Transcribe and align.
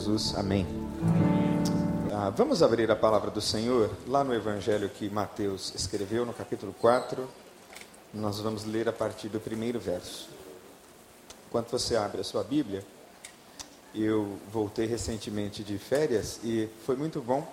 Jesus, 0.00 0.34
amém. 0.34 0.66
Ah, 2.10 2.30
vamos 2.30 2.62
abrir 2.62 2.90
a 2.90 2.96
palavra 2.96 3.30
do 3.30 3.42
Senhor 3.42 3.90
lá 4.08 4.24
no 4.24 4.32
Evangelho 4.32 4.88
que 4.88 5.10
Mateus 5.10 5.74
escreveu, 5.74 6.24
no 6.24 6.32
capítulo 6.32 6.74
4. 6.80 7.28
Nós 8.14 8.40
vamos 8.40 8.64
ler 8.64 8.88
a 8.88 8.94
partir 8.94 9.28
do 9.28 9.38
primeiro 9.38 9.78
verso. 9.78 10.30
Enquanto 11.46 11.70
você 11.70 11.96
abre 11.96 12.22
a 12.22 12.24
sua 12.24 12.42
Bíblia, 12.42 12.82
eu 13.94 14.38
voltei 14.50 14.86
recentemente 14.86 15.62
de 15.62 15.76
férias 15.76 16.40
e 16.42 16.66
foi 16.86 16.96
muito 16.96 17.20
bom 17.20 17.46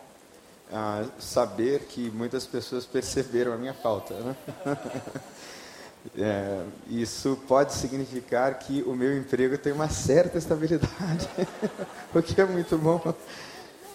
ah, 0.71 1.05
saber 1.19 1.81
que 1.81 2.09
muitas 2.11 2.47
pessoas 2.47 2.85
perceberam 2.85 3.51
a 3.51 3.57
minha 3.57 3.73
falta. 3.73 4.13
Né? 4.13 4.37
É, 6.15 6.63
isso 6.89 7.37
pode 7.47 7.73
significar 7.73 8.57
que 8.59 8.81
o 8.83 8.95
meu 8.95 9.17
emprego 9.17 9.57
tem 9.57 9.73
uma 9.73 9.89
certa 9.89 10.37
estabilidade, 10.37 11.27
o 12.13 12.21
que 12.21 12.39
é 12.39 12.45
muito 12.45 12.77
bom. 12.77 13.13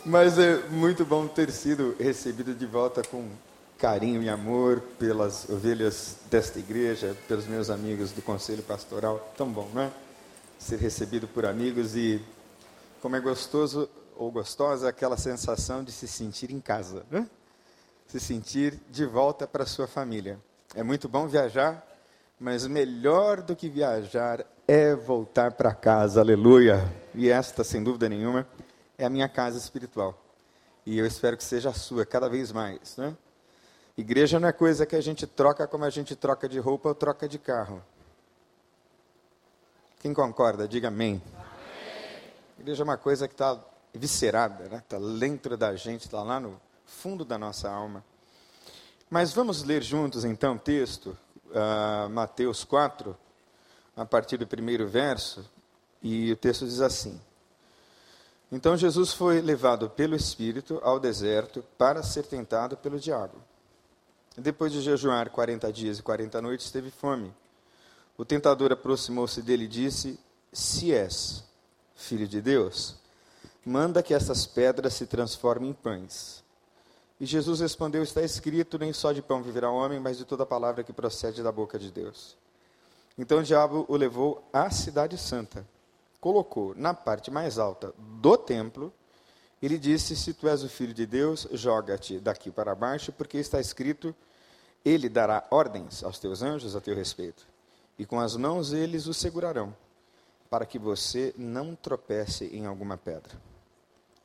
Mas 0.05 0.39
é 0.39 0.57
muito 0.69 1.05
bom 1.05 1.29
ter 1.29 1.51
sido 1.51 1.95
recebido 1.99 2.55
de 2.55 2.67
volta 2.67 3.03
com 3.03 3.29
carinho 3.79 4.23
e 4.23 4.29
amor 4.29 4.81
pelas 4.99 5.49
ovelhas 5.49 6.17
desta 6.31 6.59
igreja, 6.59 7.17
pelos 7.29 7.47
meus 7.47 7.71
amigos 7.71 8.13
do 8.13 8.23
conselho 8.23 8.63
pastoral. 8.63 9.33
Tão 9.37 9.49
bom, 9.49 9.69
não 9.73 9.83
é? 9.83 9.91
Ser 10.59 10.79
recebido 10.79 11.27
por 11.27 11.47
amigos 11.47 11.97
e 11.97 12.21
como 13.01 13.17
é 13.17 13.21
gostoso 13.21 13.89
ou 14.17 14.31
gostosa 14.31 14.89
aquela 14.89 15.17
sensação 15.17 15.83
de 15.83 15.91
se 15.91 16.07
sentir 16.07 16.51
em 16.51 16.61
casa, 16.61 17.05
né? 17.11 17.27
se 18.07 18.21
sentir 18.21 18.79
de 18.91 19.07
volta 19.07 19.47
para 19.47 19.65
sua 19.67 19.87
família. 19.87 20.39
É 20.75 20.83
muito 20.83 21.09
bom 21.09 21.27
viajar 21.27 21.85
mas 22.43 22.67
melhor 22.67 23.41
do 23.41 23.55
que 23.55 23.69
viajar 23.69 24.45
é 24.67 24.97
voltar 24.97 25.53
para 25.53 25.73
casa, 25.73 26.21
aleluia. 26.21 26.93
E 27.15 27.31
esta, 27.31 27.63
sem 27.63 27.85
dúvida 27.85 28.09
nenhuma, 28.09 28.45
é 28.99 29.05
a 29.05 29.09
minha 29.09 29.29
casa 29.29 29.57
espiritual. 29.57 30.21
E 30.85 30.99
eu 30.99 31.07
espero 31.07 31.37
que 31.37 31.45
seja 31.45 31.71
a 31.71 31.73
sua 31.73 32.05
cada 32.05 32.29
vez 32.29 32.51
mais. 32.51 32.97
Né? 32.97 33.17
Igreja 33.97 34.41
não 34.41 34.49
é 34.49 34.53
coisa 34.53 34.85
que 34.85 34.97
a 34.97 35.01
gente 35.01 35.25
troca 35.25 35.69
como 35.69 35.85
a 35.85 35.91
gente 35.91 36.17
troca 36.17 36.49
de 36.49 36.59
roupa 36.59 36.89
ou 36.89 36.97
troca 36.97 37.29
de 37.29 37.39
carro. 37.39 37.81
Quem 40.01 40.13
concorda, 40.13 40.67
diga 40.67 40.89
amém. 40.89 41.23
amém. 41.33 41.53
Igreja 42.59 42.83
é 42.83 42.85
uma 42.85 42.97
coisa 42.97 43.29
que 43.29 43.35
está 43.35 43.57
viscerada, 43.95 44.65
está 44.65 44.75
né? 44.75 44.83
Tá 44.89 44.99
dentro 44.99 45.57
da 45.57 45.77
gente, 45.77 46.07
está 46.07 46.21
lá 46.25 46.41
no 46.41 46.61
fundo 46.85 47.25
da 47.25 47.39
nossa 47.39 47.71
alma. 47.71 48.05
Mas 49.09 49.33
vamos 49.33 49.63
ler 49.63 49.81
juntos 49.81 50.25
então 50.25 50.57
o 50.57 50.59
texto 50.59 51.17
uh, 51.53 52.09
Mateus 52.11 52.65
4, 52.65 53.17
a 53.97 54.05
partir 54.05 54.37
do 54.37 54.47
primeiro 54.47 54.87
verso, 54.89 55.45
e 56.03 56.33
o 56.33 56.37
texto 56.37 56.65
diz 56.65 56.81
assim: 56.81 57.21
Então 58.51 58.77
Jesus 58.77 59.13
foi 59.13 59.41
levado 59.41 59.89
pelo 59.89 60.17
Espírito 60.17 60.81
ao 60.83 60.99
deserto 60.99 61.65
para 61.79 62.03
ser 62.03 62.25
tentado 62.25 62.77
pelo 62.77 62.99
diabo. 62.99 63.37
Depois 64.37 64.73
de 64.73 64.81
jejuar 64.81 65.31
quarenta 65.31 65.73
dias 65.73 65.99
e 65.99 66.03
quarenta 66.03 66.41
noites, 66.41 66.71
teve 66.71 66.91
fome. 66.91 67.33
O 68.17 68.25
tentador 68.25 68.73
aproximou-se 68.73 69.41
dele 69.43 69.65
e 69.65 69.69
disse: 69.69 70.19
Se 70.53 70.93
és 70.93 71.45
filho 71.95 72.27
de 72.27 72.41
Deus, 72.41 72.97
manda 73.65 74.03
que 74.03 74.15
essas 74.15 74.47
pedras 74.47 74.95
se 74.95 75.07
transformem 75.07 75.71
em 75.71 75.75
pães. 75.75 76.42
E 77.23 77.27
Jesus 77.27 77.61
respondeu: 77.61 78.03
Está 78.03 78.21
escrito, 78.21 78.77
nem 78.77 78.93
só 78.93 79.13
de 79.13 79.23
pão 79.23 79.45
viverá 79.45 79.71
o 79.71 79.77
homem, 79.77 80.01
mas 80.01 80.19
de 80.19 80.25
toda 80.25 80.45
palavra 80.45 80.83
que 80.83 80.93
procede 80.93 81.41
da 81.41 81.53
boca 81.53 81.79
de 81.79 81.89
Deus. 81.89 82.37
Então 83.17 83.39
o 83.39 83.43
diabo 83.45 83.87
o 83.89 83.95
levou 83.95 84.43
à 84.53 84.69
cidade 84.71 85.17
santa, 85.17 85.65
colocou 86.21 86.75
na 86.75 86.93
parte 86.93 87.31
mais 87.31 87.61
alta 87.61 87.95
do 87.97 88.37
templo 88.37 88.93
e 89.63 89.69
lhe 89.69 89.79
disse: 89.79 90.17
Se 90.17 90.35
tu 90.35 90.49
és 90.49 90.65
o 90.65 90.69
filho 90.69 90.93
de 90.93 91.07
Deus, 91.07 91.47
joga-te 91.53 92.19
daqui 92.19 92.51
para 92.51 92.75
baixo, 92.75 93.13
porque 93.13 93.39
está 93.39 93.61
escrito: 93.61 94.13
Ele 94.85 95.09
dará 95.09 95.47
ordens 95.49 96.03
aos 96.03 96.19
teus 96.19 96.43
anjos 96.43 96.75
a 96.75 96.81
teu 96.81 96.97
respeito, 96.97 97.47
e 97.97 98.05
com 98.05 98.19
as 98.19 98.35
mãos 98.35 98.73
eles 98.73 99.07
o 99.07 99.15
segurarão, 99.15 99.73
para 100.51 100.67
que 100.67 100.77
você 100.77 101.33
não 101.39 101.77
tropece 101.77 102.47
em 102.47 102.67
alguma 102.67 102.97
pedra. 102.97 103.41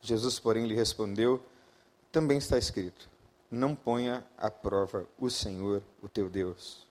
Jesus, 0.02 0.40
porém, 0.40 0.66
lhe 0.66 0.74
respondeu: 0.74 1.40
também 2.10 2.38
está 2.38 2.58
escrito: 2.58 3.08
Não 3.50 3.74
ponha 3.74 4.24
à 4.36 4.50
prova 4.50 5.06
o 5.18 5.30
Senhor, 5.30 5.82
o 6.02 6.08
teu 6.08 6.28
Deus. 6.28 6.86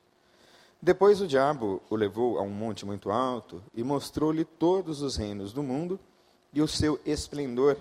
Depois 0.82 1.22
o 1.22 1.28
diabo 1.28 1.82
o 1.90 1.96
levou 1.96 2.38
a 2.38 2.42
um 2.44 2.50
monte 2.50 2.86
muito 2.86 3.10
alto 3.10 3.64
e 3.74 3.84
mostrou-lhe 3.84 4.46
todos 4.46 5.02
os 5.02 5.16
reinos 5.16 5.52
do 5.52 5.64
mundo 5.64 6.00
e 6.54 6.62
o 6.62 6.68
seu 6.68 7.00
esplendor. 7.06 7.78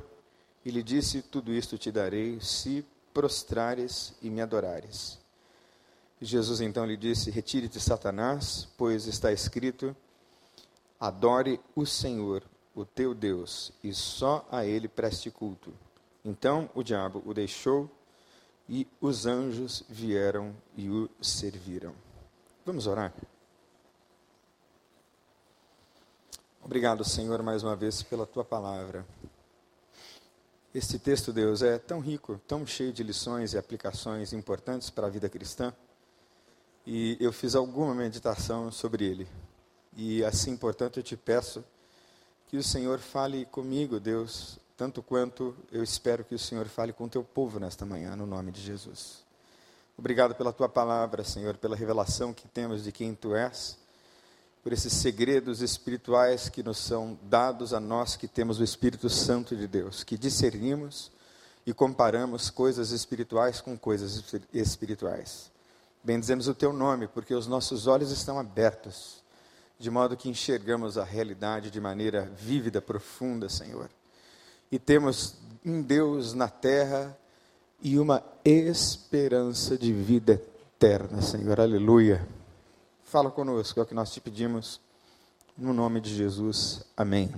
E 0.65 0.71
lhe 0.71 0.83
disse: 0.83 1.23
Tudo 1.23 1.53
isto 1.53 1.77
te 1.77 1.93
darei 1.93 2.41
se 2.41 2.85
prostrares 3.13 4.15
e 4.21 4.31
me 4.31 4.41
adorares. 4.41 5.19
Jesus 6.21 6.61
então 6.61 6.87
lhe 6.87 6.97
disse: 6.97 7.31
Retire-te, 7.31 7.79
Satanás, 7.79 8.67
pois 8.77 9.07
está 9.07 9.31
escrito: 9.31 9.95
Adore 10.99 11.61
o 11.75 11.85
Senhor, 11.85 12.43
o 12.75 12.85
teu 12.85 13.15
Deus, 13.15 13.73
e 13.85 13.93
só 13.93 14.47
a 14.51 14.65
ele 14.65 14.89
preste 14.89 15.31
culto. 15.31 15.73
Então 16.27 16.69
o 16.75 16.83
diabo 16.83 17.23
o 17.25 17.33
deixou 17.33 17.89
e 18.69 18.85
os 19.01 19.27
anjos 19.27 19.85
vieram 19.89 20.57
e 20.77 20.91
o 20.91 21.09
serviram. 21.23 21.95
Vamos 22.65 22.89
orar? 22.89 23.15
Obrigado, 26.61 27.05
Senhor, 27.05 27.41
mais 27.45 27.63
uma 27.63 27.77
vez 27.77 28.03
pela 28.03 28.27
tua 28.27 28.45
palavra. 28.45 29.07
Este 30.75 30.99
texto, 30.99 31.33
Deus, 31.33 31.63
é 31.63 31.79
tão 31.79 32.01
rico, 32.01 32.41
tão 32.45 32.67
cheio 32.67 32.93
de 32.93 33.05
lições 33.05 33.53
e 33.53 33.59
aplicações 33.59 34.33
importantes 34.33 34.91
para 34.91 35.07
a 35.07 35.11
vida 35.11 35.29
cristã. 35.29 35.73
E 36.85 37.17
eu 37.21 37.33
fiz 37.33 37.55
alguma 37.55 37.95
meditação 37.95 38.73
sobre 38.73 39.05
ele. 39.05 39.29
E 39.97 40.25
assim, 40.25 40.57
portanto, 40.57 40.99
eu 40.99 41.05
te 41.05 41.17
peço 41.17 41.65
que 42.49 42.57
o 42.57 42.65
Senhor 42.65 42.99
fale 42.99 43.47
comigo, 43.47 44.01
Deus, 44.01 44.59
tanto 44.77 45.03
quanto 45.03 45.57
eu 45.73 45.83
espero 45.83 46.23
que 46.23 46.35
o 46.35 46.39
Senhor 46.39 46.67
fale 46.67 46.93
com 46.93 47.05
o 47.05 47.09
teu 47.09 47.25
povo 47.25 47.59
nesta 47.59 47.87
manhã, 47.87 48.15
no 48.15 48.27
nome 48.27 48.53
de 48.53 48.61
Jesus. 48.61 49.25
Obrigado 49.97 50.35
pela 50.35 50.53
tua 50.53 50.69
palavra, 50.69 51.25
Senhor, 51.25 51.57
pela 51.57 51.75
revelação 51.75 52.35
que 52.35 52.47
temos 52.47 52.85
de 52.85 52.93
quem 52.93 53.15
tu 53.15 53.35
és, 53.35 53.79
por 54.63 54.75
esses 54.75 54.93
segredos 54.93 55.63
espirituais 55.63 56.51
que 56.51 56.63
nos 56.63 56.77
são 56.77 57.19
dados 57.23 57.73
a 57.73 57.81
nós 57.81 58.17
que 58.17 58.29
temos 58.29 58.61
o 58.61 58.65
Espírito 58.65 59.09
Santo 59.09 59.57
de 59.57 59.67
Deus, 59.67 60.05
que 60.05 60.19
discernimos 60.19 61.11
e 61.65 61.73
comparamos 61.73 62.51
coisas 62.51 62.91
espirituais 62.91 63.63
com 63.63 63.79
coisas 63.79 64.23
espirituais. 64.53 65.51
Bendizemos 66.05 66.49
o 66.49 66.55
teu 66.55 66.73
nome, 66.73 67.09
porque 67.09 67.35
os 67.35 67.47
nossos 67.47 67.87
olhos 67.87 68.11
estão 68.11 68.39
abertos, 68.39 69.23
de 69.79 69.91
modo 69.91 70.17
que 70.17 70.29
enxergamos 70.29 70.99
a 70.99 71.05
realidade 71.05 71.71
de 71.71 71.81
maneira 71.81 72.31
vívida, 72.37 72.83
profunda, 72.83 73.49
Senhor 73.49 73.89
e 74.71 74.79
temos 74.79 75.37
um 75.65 75.83
Deus 75.83 76.35
na 76.35 76.49
terra 76.49 77.17
e 77.81 77.99
uma 77.99 78.23
esperança 78.45 79.77
de 79.77 79.93
vida 79.93 80.41
eterna, 80.77 81.23
Senhor. 81.23 81.61
Aleluia. 81.61 82.27
Fala 83.05 83.31
conosco, 83.31 83.79
é 83.79 83.83
o 83.83 83.87
que 83.87 83.95
nós 83.95 84.13
te 84.13 84.21
pedimos, 84.21 84.81
no 85.57 85.73
nome 85.73 86.01
de 86.01 86.15
Jesus. 86.15 86.85
Amém. 86.97 87.33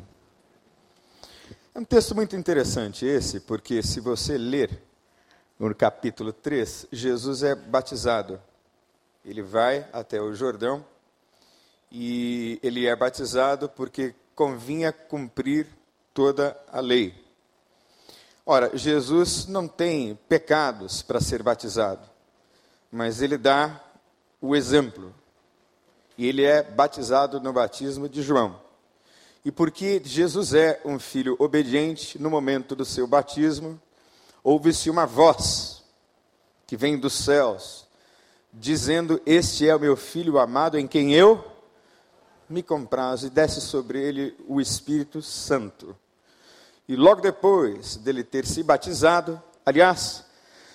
É 1.74 1.78
um 1.78 1.84
texto 1.84 2.14
muito 2.14 2.34
interessante 2.34 3.06
esse, 3.06 3.40
porque 3.40 3.82
se 3.82 4.00
você 4.00 4.36
ler 4.36 4.82
no 5.58 5.74
capítulo 5.74 6.32
3, 6.32 6.88
Jesus 6.90 7.42
é 7.42 7.54
batizado. 7.54 8.40
Ele 9.24 9.42
vai 9.42 9.88
até 9.92 10.20
o 10.20 10.34
Jordão 10.34 10.84
e 11.90 12.58
ele 12.62 12.86
é 12.86 12.96
batizado 12.96 13.68
porque 13.68 14.14
convinha 14.34 14.92
cumprir 14.92 15.66
toda 16.18 16.60
a 16.72 16.80
lei. 16.80 17.14
Ora, 18.44 18.76
Jesus 18.76 19.46
não 19.46 19.68
tem 19.68 20.18
pecados 20.28 21.00
para 21.00 21.20
ser 21.20 21.44
batizado, 21.44 22.10
mas 22.90 23.22
ele 23.22 23.38
dá 23.38 23.80
o 24.40 24.56
exemplo. 24.56 25.14
E 26.16 26.26
ele 26.26 26.42
é 26.42 26.60
batizado 26.60 27.40
no 27.40 27.52
batismo 27.52 28.08
de 28.08 28.20
João. 28.20 28.60
E 29.44 29.52
porque 29.52 30.02
Jesus 30.04 30.54
é 30.54 30.80
um 30.84 30.98
filho 30.98 31.36
obediente, 31.38 32.20
no 32.20 32.28
momento 32.28 32.74
do 32.74 32.84
seu 32.84 33.06
batismo, 33.06 33.80
ouve-se 34.42 34.90
uma 34.90 35.06
voz 35.06 35.84
que 36.66 36.76
vem 36.76 36.98
dos 36.98 37.12
céus, 37.12 37.86
dizendo: 38.52 39.22
Este 39.24 39.68
é 39.68 39.76
o 39.76 39.78
meu 39.78 39.96
filho 39.96 40.36
amado 40.36 40.76
em 40.76 40.88
quem 40.88 41.14
eu 41.14 41.44
me 42.48 42.60
comprazo, 42.60 43.28
e 43.28 43.30
desce 43.30 43.60
sobre 43.60 44.02
ele 44.02 44.36
o 44.48 44.60
Espírito 44.60 45.22
Santo. 45.22 45.96
E 46.88 46.96
logo 46.96 47.20
depois 47.20 47.96
dele 47.96 48.24
ter 48.24 48.46
se 48.46 48.62
batizado, 48.62 49.40
aliás, 49.64 50.24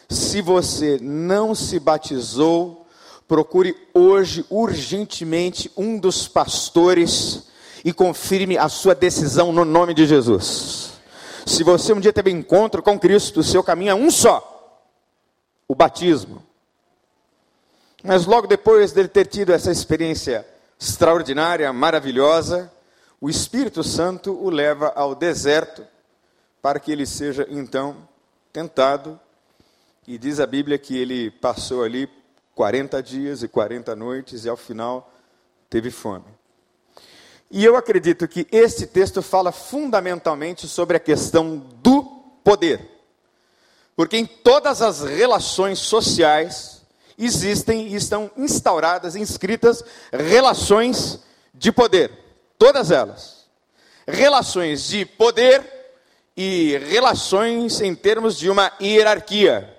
se 0.07 0.44
você 0.44 1.00
não 1.01 1.56
se 1.56 1.80
batizou, 1.80 2.86
procure 3.27 3.75
hoje 3.95 4.45
urgentemente 4.48 5.71
um 5.75 5.98
dos 5.98 6.27
pastores 6.27 7.48
e 7.83 7.92
confirme 7.92 8.60
a 8.60 8.69
sua 8.69 8.94
decisão 8.94 9.51
no 9.51 9.65
nome 9.65 9.95
de 9.95 10.06
Jesus. 10.06 10.92
Se 11.48 11.63
você 11.63 11.92
um 11.92 12.00
dia 12.00 12.13
teve 12.13 12.30
encontro 12.30 12.83
com 12.83 13.00
Cristo, 13.00 13.39
o 13.39 13.44
seu 13.44 13.63
caminho 13.63 13.89
é 13.89 13.95
um 13.95 14.12
só: 14.12 14.86
o 15.68 15.74
batismo. 15.74 16.44
Mas 18.04 18.27
logo 18.27 18.45
depois 18.45 18.92
dele 18.92 19.07
ter 19.07 19.25
tido 19.25 19.51
essa 19.51 19.71
experiência 19.71 20.45
extraordinária, 20.80 21.74
maravilhosa, 21.74 22.71
o 23.19 23.31
Espírito 23.31 23.83
Santo 23.83 24.31
o 24.31 24.51
leva 24.51 24.94
ao 24.95 25.16
deserto 25.16 25.83
para 26.63 26.80
que 26.80 26.94
ele 26.94 27.06
seja 27.06 27.45
então 27.50 28.07
tentado. 28.54 29.19
E 30.07 30.18
diz 30.18 30.39
a 30.39 30.48
Bíblia 30.48 30.77
que 30.77 30.98
ele 30.98 31.30
passou 31.30 31.83
ali 31.83 32.10
40 32.56 33.04
dias 33.04 33.44
e 33.44 33.50
40 33.50 33.94
noites 33.98 34.45
e 34.45 34.50
ao 34.50 34.56
final 34.56 35.12
teve 35.69 35.92
fome. 35.92 36.25
E 37.51 37.65
eu 37.65 37.75
acredito 37.75 38.27
que 38.30 38.48
este 38.50 38.88
texto 38.88 39.21
fala 39.21 39.51
fundamentalmente 39.51 40.65
sobre 40.65 40.95
a 40.95 41.01
questão 41.01 41.57
do 41.57 42.01
poder. 42.44 42.89
Porque 43.94 44.18
em 44.18 44.25
todas 44.25 44.81
as 44.81 45.01
relações 45.01 45.80
sociais 45.80 46.81
existem 47.18 47.89
e 47.89 47.95
estão 47.95 48.31
instauradas, 48.38 49.18
inscritas 49.18 49.83
relações 50.12 51.19
de 51.54 51.74
poder. 51.74 52.09
Todas 52.57 52.89
elas. 52.89 53.44
Relações 54.07 54.88
de 54.88 55.06
poder 55.06 55.82
e 56.35 56.77
relações 56.77 57.81
em 57.81 57.94
termos 57.94 58.38
de 58.38 58.50
uma 58.50 58.71
hierarquia. 58.81 59.69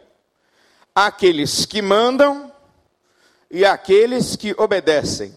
Aqueles 0.94 1.66
que 1.66 1.82
mandam 1.82 2.52
e 3.50 3.64
aqueles 3.64 4.36
que 4.36 4.54
obedecem. 4.56 5.34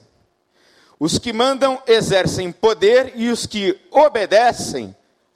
Os 0.99 1.19
que 1.19 1.31
mandam 1.31 1.81
exercem 1.87 2.51
poder 2.51 3.13
e 3.15 3.29
os 3.29 3.45
que 3.45 3.79
obedecem 3.91 4.95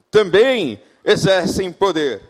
também 0.10 0.82
exercem 1.04 1.72
poder. 1.72 2.22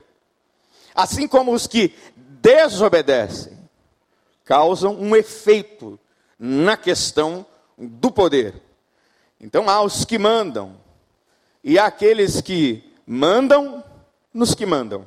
Assim 0.94 1.28
como 1.28 1.54
os 1.54 1.68
que 1.68 1.94
desobedecem 2.16 3.58
causam 4.44 4.96
um 5.00 5.16
efeito 5.16 6.00
na 6.38 6.76
questão 6.76 7.46
do 7.78 8.12
poder. 8.12 8.54
Então 9.40 9.70
há 9.70 9.82
os 9.82 10.04
que 10.04 10.18
mandam 10.18 10.78
e 11.64 11.80
há 11.80 11.86
aqueles 11.86 12.42
que 12.42 12.91
mandam 13.12 13.84
nos 14.34 14.56
que 14.56 14.66
mandam. 14.66 15.06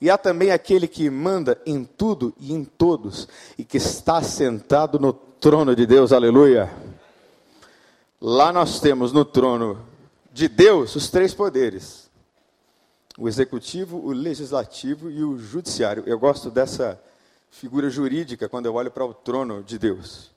E 0.00 0.08
há 0.08 0.16
também 0.16 0.52
aquele 0.52 0.86
que 0.86 1.10
manda 1.10 1.60
em 1.66 1.82
tudo 1.82 2.32
e 2.38 2.52
em 2.52 2.64
todos, 2.64 3.26
e 3.58 3.64
que 3.64 3.76
está 3.76 4.22
sentado 4.22 4.96
no 4.96 5.12
trono 5.12 5.74
de 5.74 5.84
Deus, 5.84 6.12
aleluia. 6.12 6.72
Lá 8.20 8.52
nós 8.52 8.78
temos 8.78 9.12
no 9.12 9.24
trono 9.24 9.84
de 10.32 10.48
Deus 10.48 10.94
os 10.94 11.10
três 11.10 11.34
poderes: 11.34 12.08
o 13.18 13.26
executivo, 13.26 13.98
o 13.98 14.12
legislativo 14.12 15.10
e 15.10 15.24
o 15.24 15.36
judiciário. 15.38 16.04
Eu 16.06 16.20
gosto 16.20 16.52
dessa 16.52 17.02
figura 17.50 17.90
jurídica 17.90 18.48
quando 18.48 18.66
eu 18.66 18.74
olho 18.74 18.92
para 18.92 19.04
o 19.04 19.12
trono 19.12 19.60
de 19.64 19.76
Deus, 19.76 20.30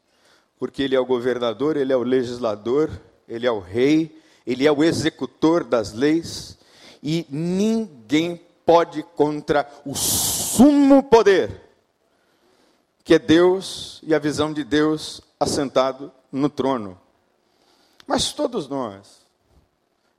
porque 0.58 0.82
ele 0.82 0.96
é 0.96 1.00
o 1.00 1.06
governador, 1.06 1.78
ele 1.78 1.94
é 1.94 1.96
o 1.96 2.02
legislador, 2.02 2.90
ele 3.28 3.46
é 3.46 3.52
o 3.52 3.60
rei, 3.60 4.23
ele 4.46 4.68
é 4.68 4.72
o 4.72 4.84
executor 4.84 5.64
das 5.64 5.94
leis, 5.94 6.58
e 7.02 7.26
ninguém 7.30 8.42
pode 8.66 9.04
contra 9.04 9.70
o 9.86 9.96
sumo 9.96 11.04
poder, 11.04 11.62
que 13.04 13.16
é 13.16 13.20
Deus 13.20 14.00
e 14.04 14.14
a 14.14 14.20
visão 14.20 14.54
de 14.54 14.64
Deus 14.64 15.22
assentado 15.40 16.12
no 16.32 16.50
trono. 16.50 17.00
Mas 18.08 18.32
todos 18.32 18.68
nós 18.68 19.22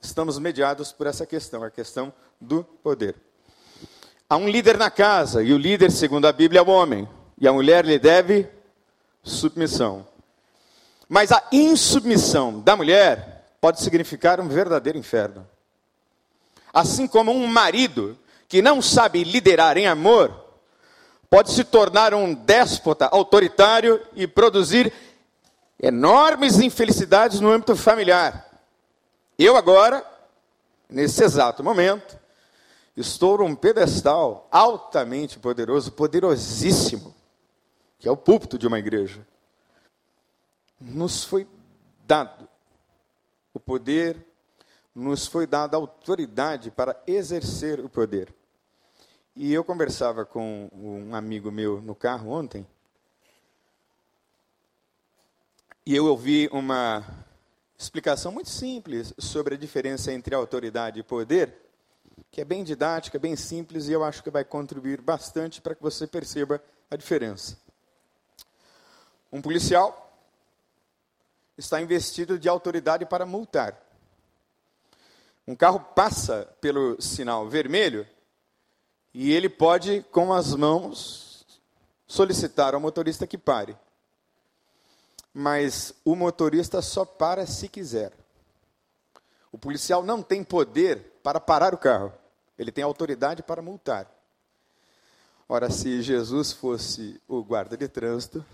estamos 0.00 0.38
mediados 0.38 0.92
por 0.92 1.06
essa 1.06 1.24
questão, 1.24 1.62
a 1.62 1.70
questão 1.70 2.12
do 2.40 2.64
poder. 2.64 3.16
Há 4.28 4.36
um 4.36 4.48
líder 4.48 4.76
na 4.76 4.90
casa, 4.90 5.42
e 5.42 5.52
o 5.52 5.58
líder, 5.58 5.90
segundo 5.90 6.26
a 6.26 6.32
Bíblia, 6.32 6.60
é 6.60 6.62
o 6.62 6.68
homem, 6.68 7.08
e 7.38 7.48
a 7.48 7.52
mulher 7.52 7.84
lhe 7.84 7.98
deve 7.98 8.48
submissão. 9.22 10.06
Mas 11.08 11.30
a 11.32 11.42
insubmissão 11.52 12.60
da 12.60 12.76
mulher 12.76 13.33
pode 13.64 13.80
significar 13.80 14.40
um 14.40 14.46
verdadeiro 14.46 14.98
inferno. 14.98 15.48
Assim 16.70 17.06
como 17.06 17.32
um 17.32 17.46
marido 17.46 18.14
que 18.46 18.60
não 18.60 18.82
sabe 18.82 19.24
liderar 19.24 19.78
em 19.78 19.86
amor, 19.86 20.38
pode 21.30 21.50
se 21.50 21.64
tornar 21.64 22.12
um 22.12 22.34
déspota 22.34 23.06
autoritário 23.06 24.06
e 24.14 24.26
produzir 24.26 24.92
enormes 25.82 26.60
infelicidades 26.60 27.40
no 27.40 27.50
âmbito 27.50 27.74
familiar. 27.74 28.46
Eu 29.38 29.56
agora, 29.56 30.04
nesse 30.86 31.24
exato 31.24 31.64
momento, 31.64 32.18
estou 32.94 33.38
num 33.38 33.54
pedestal 33.54 34.46
altamente 34.52 35.38
poderoso, 35.38 35.90
poderosíssimo, 35.90 37.14
que 37.98 38.06
é 38.06 38.12
o 38.12 38.16
púlpito 38.16 38.58
de 38.58 38.66
uma 38.66 38.78
igreja. 38.78 39.26
Nos 40.78 41.24
foi 41.24 41.48
dado 42.06 42.52
o 43.54 43.60
poder, 43.60 44.26
nos 44.94 45.26
foi 45.26 45.46
dada 45.46 45.76
autoridade 45.76 46.70
para 46.70 47.00
exercer 47.06 47.80
o 47.80 47.88
poder. 47.88 48.34
E 49.34 49.52
eu 49.52 49.64
conversava 49.64 50.24
com 50.24 50.68
um 50.72 51.14
amigo 51.14 51.50
meu 51.50 51.80
no 51.80 51.94
carro 51.94 52.30
ontem, 52.30 52.66
e 55.86 55.94
eu 55.94 56.06
ouvi 56.06 56.48
uma 56.52 57.04
explicação 57.76 58.32
muito 58.32 58.48
simples 58.48 59.12
sobre 59.18 59.54
a 59.54 59.58
diferença 59.58 60.12
entre 60.12 60.34
autoridade 60.34 61.00
e 61.00 61.02
poder, 61.02 61.54
que 62.30 62.40
é 62.40 62.44
bem 62.44 62.64
didática, 62.64 63.18
bem 63.18 63.36
simples, 63.36 63.88
e 63.88 63.92
eu 63.92 64.02
acho 64.02 64.22
que 64.22 64.30
vai 64.30 64.44
contribuir 64.44 65.00
bastante 65.00 65.60
para 65.60 65.74
que 65.74 65.82
você 65.82 66.06
perceba 66.06 66.62
a 66.90 66.96
diferença. 66.96 67.58
Um 69.32 69.42
policial 69.42 70.03
está 71.56 71.80
investido 71.80 72.38
de 72.38 72.48
autoridade 72.48 73.06
para 73.06 73.26
multar. 73.26 73.80
Um 75.46 75.54
carro 75.54 75.80
passa 75.80 76.48
pelo 76.60 77.00
sinal 77.00 77.48
vermelho 77.48 78.06
e 79.12 79.32
ele 79.32 79.48
pode, 79.48 80.04
com 80.10 80.32
as 80.32 80.54
mãos, 80.54 81.46
solicitar 82.06 82.74
ao 82.74 82.80
motorista 82.80 83.26
que 83.26 83.38
pare. 83.38 83.76
Mas 85.32 85.92
o 86.04 86.16
motorista 86.16 86.80
só 86.80 87.04
para 87.04 87.46
se 87.46 87.68
quiser. 87.68 88.12
O 89.52 89.58
policial 89.58 90.02
não 90.02 90.22
tem 90.22 90.42
poder 90.42 91.18
para 91.22 91.38
parar 91.38 91.74
o 91.74 91.78
carro. 91.78 92.12
Ele 92.58 92.72
tem 92.72 92.82
autoridade 92.82 93.42
para 93.42 93.62
multar. 93.62 94.10
Ora, 95.48 95.70
se 95.70 96.00
Jesus 96.02 96.52
fosse 96.52 97.20
o 97.28 97.42
guarda 97.42 97.76
de 97.76 97.86
trânsito, 97.86 98.44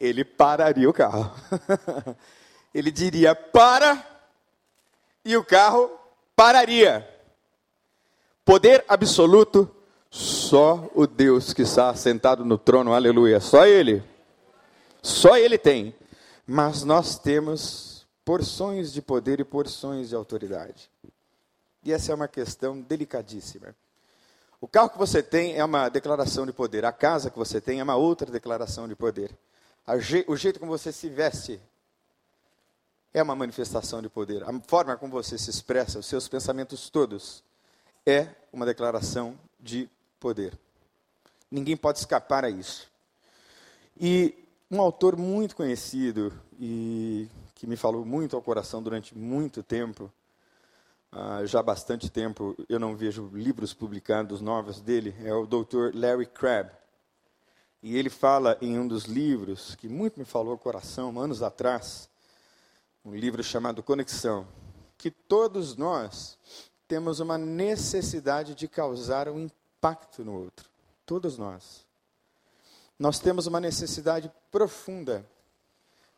ele 0.00 0.24
pararia 0.24 0.88
o 0.88 0.92
carro. 0.92 1.30
ele 2.74 2.90
diria 2.90 3.34
para 3.34 4.04
e 5.24 5.36
o 5.36 5.44
carro 5.44 5.90
pararia. 6.34 7.08
Poder 8.44 8.84
absoluto, 8.86 9.68
só 10.08 10.88
o 10.94 11.06
Deus 11.06 11.52
que 11.52 11.62
está 11.62 11.94
sentado 11.94 12.44
no 12.44 12.56
trono, 12.56 12.92
aleluia, 12.92 13.40
só 13.40 13.66
Ele. 13.66 14.02
Só 15.02 15.36
Ele 15.36 15.58
tem. 15.58 15.94
Mas 16.46 16.84
nós 16.84 17.18
temos 17.18 18.06
porções 18.24 18.92
de 18.92 19.02
poder 19.02 19.40
e 19.40 19.44
porções 19.44 20.10
de 20.10 20.14
autoridade. 20.14 20.88
E 21.82 21.92
essa 21.92 22.12
é 22.12 22.14
uma 22.14 22.28
questão 22.28 22.80
delicadíssima. 22.80 23.74
O 24.60 24.68
carro 24.68 24.90
que 24.90 24.98
você 24.98 25.22
tem 25.22 25.56
é 25.56 25.64
uma 25.64 25.88
declaração 25.88 26.46
de 26.46 26.52
poder, 26.52 26.84
a 26.84 26.92
casa 26.92 27.30
que 27.30 27.38
você 27.38 27.60
tem 27.60 27.80
é 27.80 27.82
uma 27.82 27.96
outra 27.96 28.30
declaração 28.30 28.88
de 28.88 28.94
poder. 28.94 29.30
O 30.26 30.36
jeito 30.36 30.58
como 30.58 30.72
você 30.72 30.90
se 30.90 31.08
veste 31.08 31.60
é 33.14 33.22
uma 33.22 33.36
manifestação 33.36 34.02
de 34.02 34.08
poder. 34.08 34.42
A 34.42 34.60
forma 34.60 34.96
como 34.96 35.12
você 35.12 35.38
se 35.38 35.48
expressa, 35.48 35.98
os 35.98 36.06
seus 36.06 36.28
pensamentos 36.28 36.90
todos, 36.90 37.42
é 38.04 38.28
uma 38.52 38.66
declaração 38.66 39.38
de 39.60 39.88
poder. 40.18 40.58
Ninguém 41.50 41.76
pode 41.76 41.98
escapar 41.98 42.44
a 42.44 42.50
isso. 42.50 42.90
E 43.98 44.34
um 44.70 44.80
autor 44.80 45.16
muito 45.16 45.54
conhecido 45.54 46.32
e 46.58 47.28
que 47.54 47.66
me 47.66 47.76
falou 47.76 48.04
muito 48.04 48.36
ao 48.36 48.42
coração 48.42 48.82
durante 48.82 49.16
muito 49.16 49.62
tempo, 49.62 50.12
uh, 51.12 51.46
já 51.46 51.60
há 51.60 51.62
bastante 51.62 52.10
tempo 52.10 52.54
eu 52.68 52.78
não 52.78 52.94
vejo 52.94 53.30
livros 53.32 53.72
publicados 53.72 54.40
novos 54.40 54.80
dele, 54.80 55.14
é 55.24 55.32
o 55.32 55.46
Dr. 55.46 55.94
Larry 55.94 56.26
Crabb. 56.26 56.70
E 57.86 57.96
ele 57.96 58.10
fala 58.10 58.58
em 58.60 58.76
um 58.80 58.88
dos 58.88 59.04
livros 59.04 59.76
que 59.76 59.88
muito 59.88 60.18
me 60.18 60.24
falou 60.24 60.50
ao 60.50 60.58
coração, 60.58 61.20
anos 61.20 61.40
atrás, 61.40 62.10
um 63.04 63.14
livro 63.14 63.44
chamado 63.44 63.80
Conexão, 63.80 64.44
que 64.98 65.08
todos 65.08 65.76
nós 65.76 66.36
temos 66.88 67.20
uma 67.20 67.38
necessidade 67.38 68.56
de 68.56 68.66
causar 68.66 69.28
um 69.28 69.38
impacto 69.38 70.24
no 70.24 70.34
outro. 70.34 70.68
Todos 71.06 71.38
nós. 71.38 71.86
Nós 72.98 73.20
temos 73.20 73.46
uma 73.46 73.60
necessidade 73.60 74.32
profunda 74.50 75.24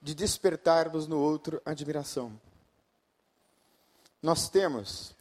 de 0.00 0.14
despertarmos 0.14 1.06
no 1.06 1.18
outro 1.18 1.60
admiração. 1.66 2.32
Nós 4.22 4.48
temos 4.48 5.14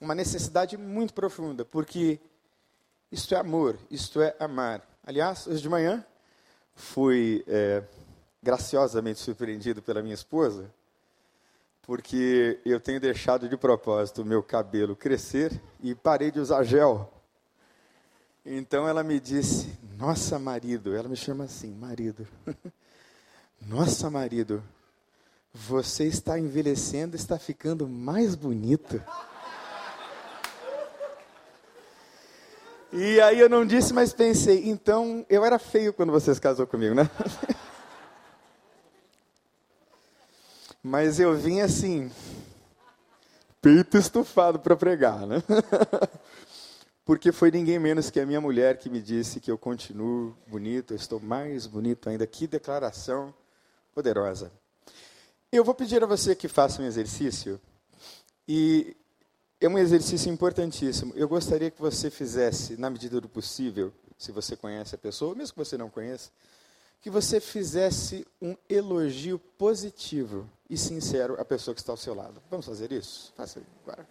uma 0.00 0.14
necessidade 0.14 0.78
muito 0.78 1.12
profunda, 1.12 1.62
porque 1.62 2.18
isto 3.10 3.34
é 3.34 3.38
amor, 3.38 3.78
isto 3.90 4.22
é 4.22 4.34
amar. 4.40 4.91
Aliás, 5.04 5.48
hoje 5.48 5.60
de 5.60 5.68
manhã 5.68 6.06
fui 6.76 7.44
é, 7.48 7.82
graciosamente 8.40 9.18
surpreendido 9.18 9.82
pela 9.82 10.00
minha 10.00 10.14
esposa, 10.14 10.72
porque 11.82 12.60
eu 12.64 12.78
tenho 12.78 13.00
deixado 13.00 13.48
de 13.48 13.56
propósito 13.56 14.22
o 14.22 14.24
meu 14.24 14.44
cabelo 14.44 14.94
crescer 14.94 15.60
e 15.80 15.92
parei 15.92 16.30
de 16.30 16.38
usar 16.38 16.62
gel. 16.62 17.12
Então 18.46 18.86
ela 18.86 19.02
me 19.02 19.18
disse: 19.18 19.76
Nossa, 19.98 20.38
marido, 20.38 20.94
ela 20.94 21.08
me 21.08 21.16
chama 21.16 21.44
assim, 21.44 21.74
marido. 21.74 22.24
Nossa, 23.66 24.08
marido, 24.08 24.62
você 25.52 26.04
está 26.04 26.38
envelhecendo, 26.38 27.16
está 27.16 27.40
ficando 27.40 27.88
mais 27.88 28.36
bonito. 28.36 29.02
E 32.92 33.18
aí 33.22 33.40
eu 33.40 33.48
não 33.48 33.64
disse, 33.64 33.94
mas 33.94 34.12
pensei, 34.12 34.68
então 34.68 35.24
eu 35.30 35.42
era 35.44 35.58
feio 35.58 35.94
quando 35.94 36.12
você 36.12 36.34
se 36.34 36.40
casou 36.40 36.66
comigo, 36.66 36.94
né? 36.94 37.08
Mas 40.84 41.20
eu 41.20 41.34
vim 41.36 41.60
assim, 41.60 42.10
peito 43.62 43.96
estufado 43.96 44.58
para 44.58 44.76
pregar, 44.76 45.26
né? 45.26 45.42
Porque 47.04 47.32
foi 47.32 47.50
ninguém 47.50 47.78
menos 47.78 48.10
que 48.10 48.20
a 48.20 48.26
minha 48.26 48.40
mulher 48.40 48.76
que 48.76 48.90
me 48.90 49.00
disse 49.00 49.40
que 49.40 49.50
eu 49.50 49.56
continuo 49.56 50.36
bonito, 50.46 50.92
eu 50.92 50.96
estou 50.96 51.20
mais 51.20 51.66
bonito 51.66 52.10
ainda. 52.10 52.26
Que 52.26 52.46
declaração 52.48 53.32
poderosa. 53.94 54.52
Eu 55.50 55.64
vou 55.64 55.74
pedir 55.74 56.02
a 56.02 56.06
você 56.06 56.34
que 56.34 56.48
faça 56.48 56.82
um 56.82 56.84
exercício, 56.84 57.60
e 58.46 58.96
é 59.64 59.68
um 59.68 59.78
exercício 59.78 60.30
importantíssimo. 60.30 61.12
Eu 61.14 61.28
gostaria 61.28 61.70
que 61.70 61.80
você 61.80 62.10
fizesse, 62.10 62.76
na 62.76 62.90
medida 62.90 63.20
do 63.20 63.28
possível, 63.28 63.92
se 64.18 64.32
você 64.32 64.56
conhece 64.56 64.96
a 64.96 64.98
pessoa, 64.98 65.36
mesmo 65.36 65.52
que 65.54 65.58
você 65.58 65.78
não 65.78 65.88
conheça, 65.88 66.30
que 67.00 67.08
você 67.08 67.40
fizesse 67.40 68.26
um 68.40 68.56
elogio 68.68 69.38
positivo 69.38 70.50
e 70.68 70.76
sincero 70.76 71.40
à 71.40 71.44
pessoa 71.44 71.74
que 71.74 71.80
está 71.80 71.92
ao 71.92 71.96
seu 71.96 72.12
lado. 72.12 72.42
Vamos 72.50 72.66
fazer 72.66 72.90
isso? 72.90 73.32
Faça 73.36 73.62
agora. 73.84 74.04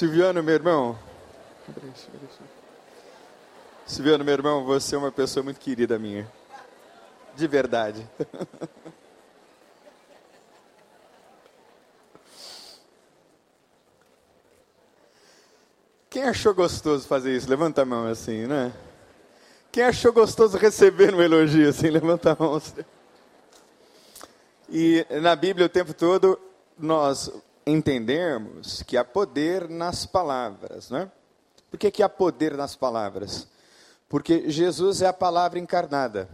Silviano, 0.00 0.42
meu 0.42 0.54
irmão. 0.54 0.98
Silviano, 3.86 4.24
meu 4.24 4.32
irmão, 4.32 4.64
você 4.64 4.94
é 4.94 4.98
uma 4.98 5.12
pessoa 5.12 5.44
muito 5.44 5.60
querida 5.60 5.98
minha. 5.98 6.26
De 7.36 7.46
verdade. 7.46 8.08
Quem 16.08 16.22
achou 16.22 16.54
gostoso 16.54 17.06
fazer 17.06 17.36
isso? 17.36 17.50
Levanta 17.50 17.82
a 17.82 17.84
mão 17.84 18.06
assim, 18.06 18.46
né? 18.46 18.72
Quem 19.70 19.82
achou 19.82 20.14
gostoso 20.14 20.56
receber 20.56 21.14
um 21.14 21.20
elogio 21.20 21.68
assim? 21.68 21.90
Levanta 21.92 22.32
a 22.32 22.36
mão. 22.42 22.62
E 24.70 25.06
na 25.20 25.36
Bíblia 25.36 25.66
o 25.66 25.68
tempo 25.68 25.92
todo 25.92 26.40
nós 26.78 27.30
entendemos 27.66 28.82
que 28.82 28.96
há 28.96 29.04
poder 29.04 29.68
nas 29.68 30.06
palavras, 30.06 30.90
né? 30.90 31.10
Por 31.70 31.78
que, 31.78 31.90
que 31.90 32.02
há 32.02 32.08
poder 32.08 32.56
nas 32.56 32.74
palavras? 32.74 33.46
Porque 34.08 34.50
Jesus 34.50 35.02
é 35.02 35.06
a 35.06 35.12
palavra 35.12 35.58
encarnada. 35.58 36.28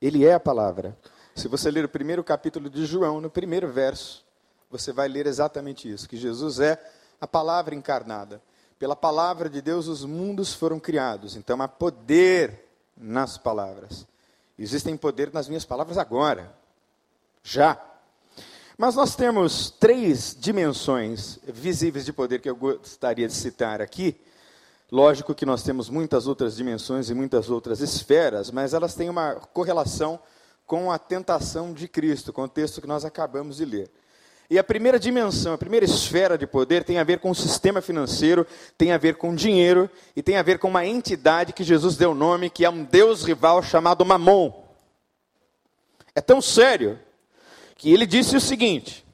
Ele 0.00 0.24
é 0.24 0.34
a 0.34 0.40
palavra. 0.40 0.96
Se 1.34 1.48
você 1.48 1.70
ler 1.70 1.84
o 1.84 1.88
primeiro 1.88 2.22
capítulo 2.22 2.68
de 2.68 2.84
João, 2.84 3.20
no 3.20 3.30
primeiro 3.30 3.72
verso, 3.72 4.24
você 4.70 4.92
vai 4.92 5.08
ler 5.08 5.26
exatamente 5.26 5.90
isso: 5.90 6.08
que 6.08 6.16
Jesus 6.16 6.60
é 6.60 6.78
a 7.20 7.26
palavra 7.26 7.74
encarnada. 7.74 8.42
Pela 8.78 8.94
palavra 8.94 9.48
de 9.48 9.60
Deus 9.60 9.88
os 9.88 10.04
mundos 10.04 10.52
foram 10.52 10.78
criados. 10.78 11.36
Então 11.36 11.60
há 11.62 11.66
poder 11.66 12.68
nas 12.96 13.38
palavras. 13.38 14.06
Existem 14.58 14.96
poder 14.96 15.32
nas 15.32 15.48
minhas 15.48 15.64
palavras 15.64 15.98
agora. 15.98 16.54
Já. 17.42 17.80
Mas 18.78 18.94
nós 18.94 19.14
temos 19.14 19.70
três 19.70 20.34
dimensões 20.38 21.38
visíveis 21.46 22.06
de 22.06 22.12
poder 22.12 22.40
que 22.40 22.48
eu 22.48 22.56
gostaria 22.56 23.26
de 23.26 23.34
citar 23.34 23.82
aqui 23.82 24.18
Lógico 24.90 25.34
que 25.34 25.44
nós 25.44 25.62
temos 25.62 25.90
muitas 25.90 26.26
outras 26.26 26.56
dimensões 26.56 27.10
e 27.10 27.14
muitas 27.14 27.50
outras 27.50 27.80
esferas, 27.80 28.50
mas 28.50 28.72
elas 28.72 28.94
têm 28.94 29.10
uma 29.10 29.34
correlação 29.34 30.18
com 30.66 30.90
a 30.90 30.98
tentação 30.98 31.74
de 31.74 31.86
Cristo, 31.86 32.32
com 32.32 32.44
o 32.44 32.48
texto 32.48 32.80
que 32.80 32.86
nós 32.86 33.04
acabamos 33.04 33.58
de 33.58 33.66
ler. 33.66 33.90
E 34.48 34.58
a 34.58 34.64
primeira 34.64 34.98
dimensão, 34.98 35.52
a 35.52 35.58
primeira 35.58 35.84
esfera 35.84 36.38
de 36.38 36.46
poder 36.46 36.84
tem 36.84 36.98
a 36.98 37.04
ver 37.04 37.18
com 37.18 37.30
o 37.30 37.34
sistema 37.34 37.82
financeiro, 37.82 38.46
tem 38.78 38.92
a 38.92 38.96
ver 38.96 39.16
com 39.16 39.34
dinheiro 39.34 39.90
e 40.16 40.22
tem 40.22 40.38
a 40.38 40.42
ver 40.42 40.58
com 40.58 40.68
uma 40.68 40.86
entidade 40.86 41.52
que 41.52 41.62
Jesus 41.62 41.98
deu 41.98 42.14
nome, 42.14 42.48
que 42.48 42.64
é 42.64 42.70
um 42.70 42.82
deus 42.82 43.24
rival 43.24 43.62
chamado 43.62 44.06
Mamon. 44.06 44.50
É 46.14 46.22
tão 46.22 46.40
sério 46.40 46.98
que 47.78 47.90
ele 47.90 48.04
disse 48.04 48.36
o 48.36 48.40
seguinte: 48.40 49.06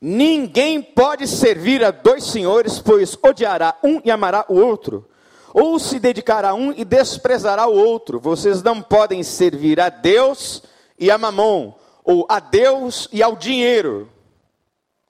Ninguém 0.00 0.82
pode 0.82 1.28
servir 1.28 1.84
a 1.84 1.92
dois 1.92 2.24
senhores, 2.24 2.80
pois 2.80 3.16
odiará 3.22 3.76
um 3.84 4.00
e 4.04 4.10
amará 4.10 4.44
o 4.48 4.54
outro, 4.54 5.08
ou 5.52 5.78
se 5.78 6.00
dedicará 6.00 6.50
a 6.50 6.54
um 6.54 6.72
e 6.72 6.84
desprezará 6.84 7.68
o 7.68 7.74
outro. 7.74 8.18
Vocês 8.18 8.62
não 8.62 8.82
podem 8.82 9.22
servir 9.22 9.78
a 9.78 9.90
Deus 9.90 10.62
e 10.98 11.10
a 11.10 11.18
Mamon, 11.18 11.74
ou 12.02 12.26
a 12.28 12.40
Deus 12.40 13.08
e 13.12 13.22
ao 13.22 13.36
dinheiro. 13.36 14.10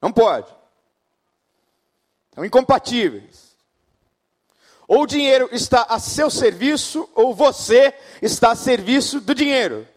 Não 0.01 0.11
pode. 0.11 0.47
São 2.35 2.43
incompatíveis. 2.43 3.49
Ou 4.87 5.03
o 5.03 5.07
dinheiro 5.07 5.47
está 5.51 5.83
a 5.83 5.99
seu 5.99 6.29
serviço, 6.31 7.07
ou 7.13 7.33
você 7.33 7.93
está 8.21 8.51
a 8.51 8.55
serviço 8.55 9.21
do 9.21 9.35
dinheiro. 9.35 9.87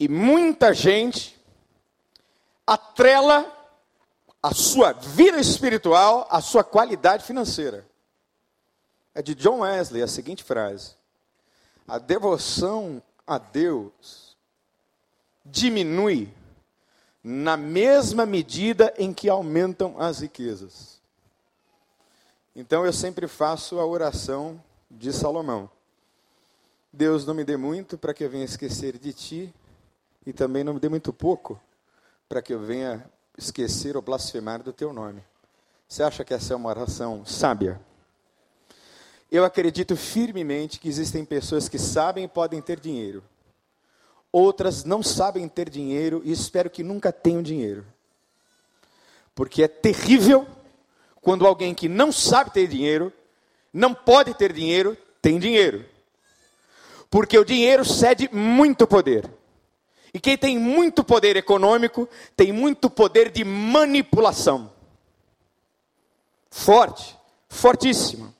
E 0.00 0.08
muita 0.08 0.72
gente 0.72 1.31
atrela 2.66 3.50
a 4.42 4.52
sua 4.52 4.92
vida 4.92 5.38
espiritual, 5.38 6.26
a 6.30 6.40
sua 6.40 6.64
qualidade 6.64 7.24
financeira. 7.24 7.86
É 9.14 9.22
de 9.22 9.34
John 9.34 9.60
Wesley 9.60 10.02
a 10.02 10.08
seguinte 10.08 10.42
frase: 10.42 10.94
A 11.86 11.98
devoção 11.98 13.02
a 13.26 13.38
Deus 13.38 14.36
diminui 15.44 16.32
na 17.22 17.56
mesma 17.56 18.26
medida 18.26 18.92
em 18.96 19.12
que 19.12 19.28
aumentam 19.28 20.00
as 20.00 20.20
riquezas. 20.20 21.00
Então 22.54 22.84
eu 22.84 22.92
sempre 22.92 23.28
faço 23.28 23.78
a 23.78 23.86
oração 23.86 24.62
de 24.90 25.12
Salomão. 25.12 25.70
Deus 26.92 27.24
não 27.24 27.32
me 27.32 27.44
dê 27.44 27.56
muito 27.56 27.96
para 27.96 28.12
que 28.12 28.24
eu 28.24 28.28
venha 28.28 28.44
esquecer 28.44 28.98
de 28.98 29.12
ti, 29.12 29.54
e 30.26 30.32
também 30.32 30.62
não 30.62 30.74
me 30.74 30.80
dê 30.80 30.88
muito 30.88 31.12
pouco 31.12 31.58
para 32.32 32.40
que 32.40 32.54
eu 32.54 32.60
venha 32.60 33.04
esquecer 33.36 33.94
ou 33.94 34.00
blasfemar 34.00 34.62
do 34.62 34.72
teu 34.72 34.90
nome. 34.90 35.22
Você 35.86 36.02
acha 36.02 36.24
que 36.24 36.32
essa 36.32 36.54
é 36.54 36.56
uma 36.56 36.70
oração 36.70 37.26
sábia? 37.26 37.78
Eu 39.30 39.44
acredito 39.44 39.94
firmemente 39.96 40.80
que 40.80 40.88
existem 40.88 41.26
pessoas 41.26 41.68
que 41.68 41.78
sabem 41.78 42.24
e 42.24 42.28
podem 42.28 42.62
ter 42.62 42.80
dinheiro. 42.80 43.22
Outras 44.32 44.82
não 44.82 45.02
sabem 45.02 45.46
ter 45.46 45.68
dinheiro 45.68 46.22
e 46.24 46.32
espero 46.32 46.70
que 46.70 46.82
nunca 46.82 47.12
tenham 47.12 47.42
dinheiro. 47.42 47.84
Porque 49.34 49.62
é 49.62 49.68
terrível 49.68 50.46
quando 51.20 51.46
alguém 51.46 51.74
que 51.74 51.86
não 51.86 52.10
sabe 52.10 52.50
ter 52.50 52.66
dinheiro, 52.66 53.12
não 53.70 53.92
pode 53.92 54.32
ter 54.32 54.54
dinheiro, 54.54 54.96
tem 55.20 55.38
dinheiro. 55.38 55.84
Porque 57.10 57.36
o 57.36 57.44
dinheiro 57.44 57.84
cede 57.84 58.26
muito 58.32 58.86
poder. 58.86 59.30
E 60.14 60.20
quem 60.20 60.36
tem 60.36 60.58
muito 60.58 61.02
poder 61.02 61.36
econômico 61.36 62.08
tem 62.36 62.52
muito 62.52 62.90
poder 62.90 63.30
de 63.30 63.44
manipulação. 63.44 64.70
Forte, 66.50 67.16
fortíssimo. 67.48 68.34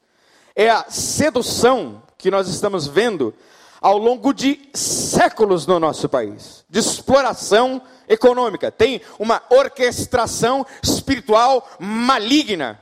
É 0.55 0.69
a 0.69 0.91
sedução 0.91 2.03
que 2.19 2.31
nós 2.31 2.47
estamos 2.49 2.87
vendo 2.87 3.35
ao 3.81 3.99
longo 3.99 4.33
de 4.33 4.69
séculos 4.75 5.67
no 5.67 5.81
nosso 5.81 6.09
país, 6.09 6.65
de 6.69 6.79
exploração 6.79 7.83
econômica. 8.07 8.71
Tem 8.71 9.01
uma 9.19 9.43
orquestração 9.51 10.65
espiritual 10.83 11.69
maligna 11.81 12.81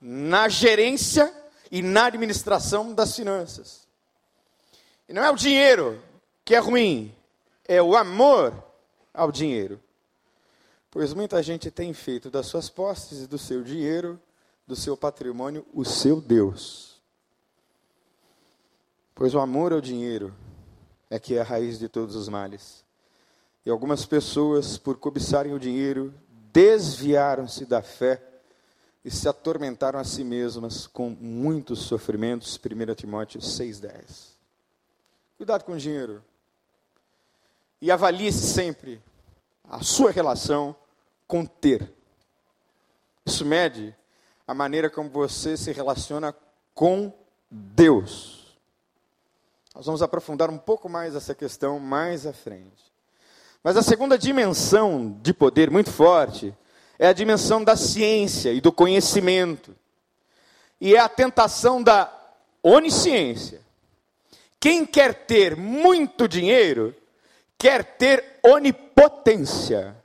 na 0.00 0.48
gerência 0.48 1.32
e 1.70 1.82
na 1.82 2.06
administração 2.06 2.94
das 2.94 3.14
finanças. 3.14 3.86
E 5.08 5.12
não 5.12 5.22
é 5.22 5.30
o 5.30 5.36
dinheiro 5.36 6.02
que 6.44 6.54
é 6.54 6.58
ruim, 6.58 7.14
é 7.66 7.82
o 7.82 7.96
amor 7.96 8.54
ao 9.12 9.32
dinheiro. 9.32 9.80
Pois 10.90 11.12
muita 11.12 11.42
gente 11.42 11.70
tem 11.70 11.92
feito 11.92 12.30
das 12.30 12.46
suas 12.46 12.68
posses 12.68 13.22
e 13.22 13.26
do 13.26 13.38
seu 13.38 13.62
dinheiro, 13.62 14.20
do 14.66 14.76
seu 14.76 14.96
patrimônio, 14.96 15.66
o 15.72 15.84
seu 15.84 16.20
Deus. 16.20 17.02
Pois 19.14 19.34
o 19.34 19.40
amor 19.40 19.72
ao 19.72 19.80
dinheiro 19.80 20.34
é 21.10 21.18
que 21.18 21.34
é 21.36 21.40
a 21.40 21.44
raiz 21.44 21.78
de 21.78 21.88
todos 21.88 22.14
os 22.14 22.28
males. 22.28 22.84
E 23.64 23.70
algumas 23.70 24.04
pessoas, 24.04 24.76
por 24.76 24.98
cobiçarem 24.98 25.54
o 25.54 25.58
dinheiro, 25.58 26.12
desviaram-se 26.52 27.64
da 27.64 27.82
fé 27.82 28.22
e 29.04 29.10
se 29.10 29.28
atormentaram 29.28 29.98
a 29.98 30.04
si 30.04 30.22
mesmas 30.22 30.86
com 30.86 31.10
muitos 31.10 31.80
sofrimentos. 31.80 32.58
1 32.58 32.94
Timóteo 32.94 33.40
6,10. 33.40 34.34
Cuidado 35.36 35.64
com 35.64 35.72
o 35.72 35.78
dinheiro. 35.78 36.22
E 37.84 37.90
avalie-se 37.90 38.46
sempre 38.46 38.98
a 39.62 39.84
sua 39.84 40.10
relação 40.10 40.74
com 41.28 41.44
ter. 41.44 41.92
Isso 43.26 43.44
mede 43.44 43.94
a 44.48 44.54
maneira 44.54 44.88
como 44.88 45.10
você 45.10 45.54
se 45.54 45.70
relaciona 45.70 46.34
com 46.72 47.12
Deus. 47.50 48.56
Nós 49.74 49.84
vamos 49.84 50.00
aprofundar 50.00 50.48
um 50.48 50.56
pouco 50.56 50.88
mais 50.88 51.14
essa 51.14 51.34
questão 51.34 51.78
mais 51.78 52.24
à 52.24 52.32
frente. 52.32 52.90
Mas 53.62 53.76
a 53.76 53.82
segunda 53.82 54.16
dimensão 54.16 55.18
de 55.20 55.34
poder 55.34 55.70
muito 55.70 55.92
forte 55.92 56.56
é 56.98 57.08
a 57.08 57.12
dimensão 57.12 57.62
da 57.62 57.76
ciência 57.76 58.50
e 58.50 58.62
do 58.62 58.72
conhecimento. 58.72 59.76
E 60.80 60.94
é 60.94 61.00
a 61.00 61.08
tentação 61.10 61.82
da 61.82 62.10
onisciência. 62.62 63.60
Quem 64.58 64.86
quer 64.86 65.26
ter 65.26 65.54
muito 65.54 66.26
dinheiro, 66.26 66.96
quer 67.58 67.96
ter 67.96 68.38
onipotência. 68.42 69.96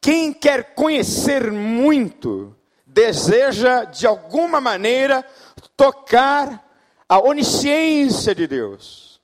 Quem 0.00 0.32
quer 0.32 0.74
conhecer 0.74 1.52
muito, 1.52 2.56
deseja 2.86 3.84
de 3.84 4.06
alguma 4.06 4.60
maneira 4.60 5.24
tocar 5.76 6.68
a 7.08 7.20
onisciência 7.20 8.34
de 8.34 8.46
Deus. 8.46 9.20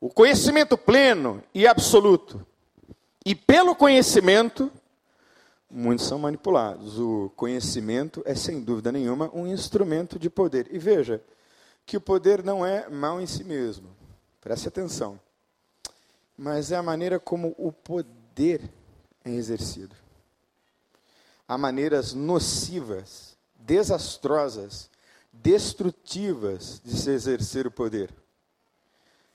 O 0.00 0.08
conhecimento 0.08 0.78
pleno 0.78 1.42
e 1.54 1.66
absoluto. 1.66 2.46
E 3.24 3.34
pelo 3.34 3.74
conhecimento, 3.74 4.72
muitos 5.70 6.06
são 6.06 6.18
manipulados. 6.18 6.98
O 6.98 7.30
conhecimento 7.36 8.22
é, 8.24 8.34
sem 8.34 8.60
dúvida 8.60 8.90
nenhuma, 8.90 9.30
um 9.34 9.46
instrumento 9.46 10.18
de 10.18 10.30
poder. 10.30 10.68
E 10.70 10.78
veja 10.78 11.22
que 11.84 11.96
o 11.96 12.00
poder 12.00 12.42
não 12.42 12.64
é 12.64 12.88
mal 12.88 13.20
em 13.20 13.26
si 13.26 13.44
mesmo. 13.44 13.88
Preste 14.40 14.68
atenção. 14.68 15.20
Mas 16.42 16.72
é 16.72 16.76
a 16.76 16.82
maneira 16.82 17.20
como 17.20 17.54
o 17.58 17.70
poder 17.70 18.62
é 19.22 19.30
exercido. 19.30 19.94
Há 21.46 21.58
maneiras 21.58 22.14
nocivas, 22.14 23.36
desastrosas, 23.54 24.88
destrutivas 25.30 26.80
de 26.82 26.96
se 26.96 27.10
exercer 27.10 27.66
o 27.66 27.70
poder. 27.70 28.14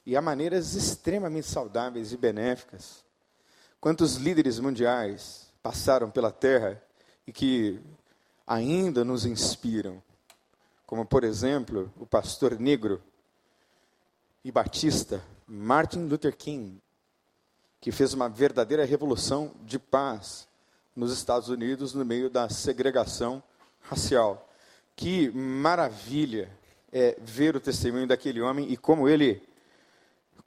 E 0.03 0.17
há 0.17 0.21
maneiras 0.21 0.73
extremamente 0.73 1.47
saudáveis 1.47 2.11
e 2.11 2.17
benéficas 2.17 3.05
Quantos 3.85 4.15
líderes 4.15 4.59
mundiais 4.59 5.47
passaram 5.61 6.09
pela 6.09 6.31
terra 6.31 6.81
e 7.27 7.31
que 7.31 7.79
ainda 8.47 9.05
nos 9.05 9.27
inspiram? 9.27 10.01
Como, 10.87 11.05
por 11.05 11.23
exemplo, 11.23 11.93
o 11.95 12.03
pastor 12.03 12.59
negro 12.59 12.99
e 14.43 14.51
batista 14.51 15.23
Martin 15.45 16.07
Luther 16.07 16.35
King, 16.35 16.81
que 17.85 17.91
fez 17.91 18.15
uma 18.15 18.27
verdadeira 18.27 18.83
revolução 18.83 19.51
de 19.61 19.77
paz 19.77 20.47
nos 20.95 21.13
Estados 21.13 21.49
Unidos 21.49 21.93
no 21.93 22.03
meio 22.03 22.31
da 22.31 22.49
segregação 22.49 23.43
racial. 23.79 24.49
Que 24.95 25.29
maravilha 25.29 26.49
é 26.91 27.15
ver 27.21 27.55
o 27.55 27.59
testemunho 27.59 28.07
daquele 28.07 28.41
homem 28.41 28.71
e 28.71 28.75
como 28.75 29.07
ele 29.07 29.39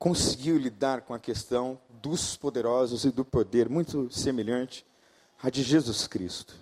conseguiu 0.00 0.58
lidar 0.58 1.02
com 1.02 1.14
a 1.14 1.18
questão 1.20 1.78
dos 2.02 2.36
poderosos 2.36 3.04
e 3.04 3.12
do 3.12 3.24
poder, 3.24 3.68
muito 3.68 4.10
semelhante 4.10 4.84
à 5.40 5.48
de 5.48 5.62
Jesus 5.62 6.08
Cristo. 6.08 6.56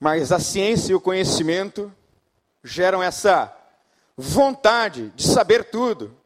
Mas 0.00 0.32
a 0.32 0.38
ciência 0.38 0.92
e 0.92 0.94
o 0.94 1.00
conhecimento 1.02 1.92
geram 2.64 3.02
essa 3.02 3.54
vontade 4.16 5.10
de 5.10 5.28
saber 5.28 5.64
tudo, 5.64 6.16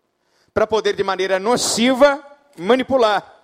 para 0.53 0.69
poder 0.69 0.95
de 0.95 1.03
maneira 1.03 1.41
nociva 1.41 2.31
manipular. 2.59 3.35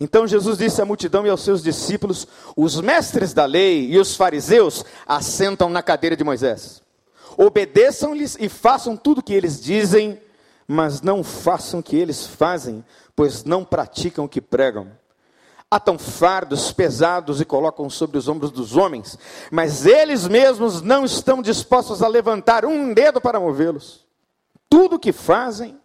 Então 0.00 0.26
Jesus 0.26 0.58
disse 0.58 0.82
à 0.82 0.84
multidão 0.84 1.26
e 1.26 1.30
aos 1.30 1.42
seus 1.42 1.62
discípulos: 1.62 2.26
Os 2.56 2.80
mestres 2.80 3.32
da 3.32 3.44
lei 3.44 3.90
e 3.90 3.98
os 3.98 4.16
fariseus 4.16 4.84
assentam 5.06 5.68
na 5.68 5.82
cadeira 5.82 6.16
de 6.16 6.24
Moisés. 6.24 6.82
Obedeçam-lhes 7.36 8.36
e 8.38 8.48
façam 8.48 8.96
tudo 8.96 9.18
o 9.18 9.22
que 9.22 9.34
eles 9.34 9.60
dizem, 9.60 10.20
mas 10.66 11.00
não 11.00 11.22
façam 11.22 11.80
o 11.80 11.82
que 11.82 11.96
eles 11.96 12.26
fazem, 12.26 12.84
pois 13.14 13.44
não 13.44 13.64
praticam 13.64 14.24
o 14.24 14.28
que 14.28 14.40
pregam. 14.40 14.88
Atam 15.70 15.98
fardos 15.98 16.70
pesados 16.70 17.40
e 17.40 17.44
colocam 17.44 17.90
sobre 17.90 18.16
os 18.16 18.28
ombros 18.28 18.52
dos 18.52 18.76
homens, 18.76 19.18
mas 19.50 19.86
eles 19.86 20.28
mesmos 20.28 20.82
não 20.82 21.04
estão 21.04 21.42
dispostos 21.42 22.02
a 22.02 22.08
levantar 22.08 22.64
um 22.64 22.94
dedo 22.94 23.20
para 23.20 23.40
movê-los. 23.40 24.06
Tudo 24.68 24.96
o 24.96 24.98
que 24.98 25.12
fazem 25.12 25.76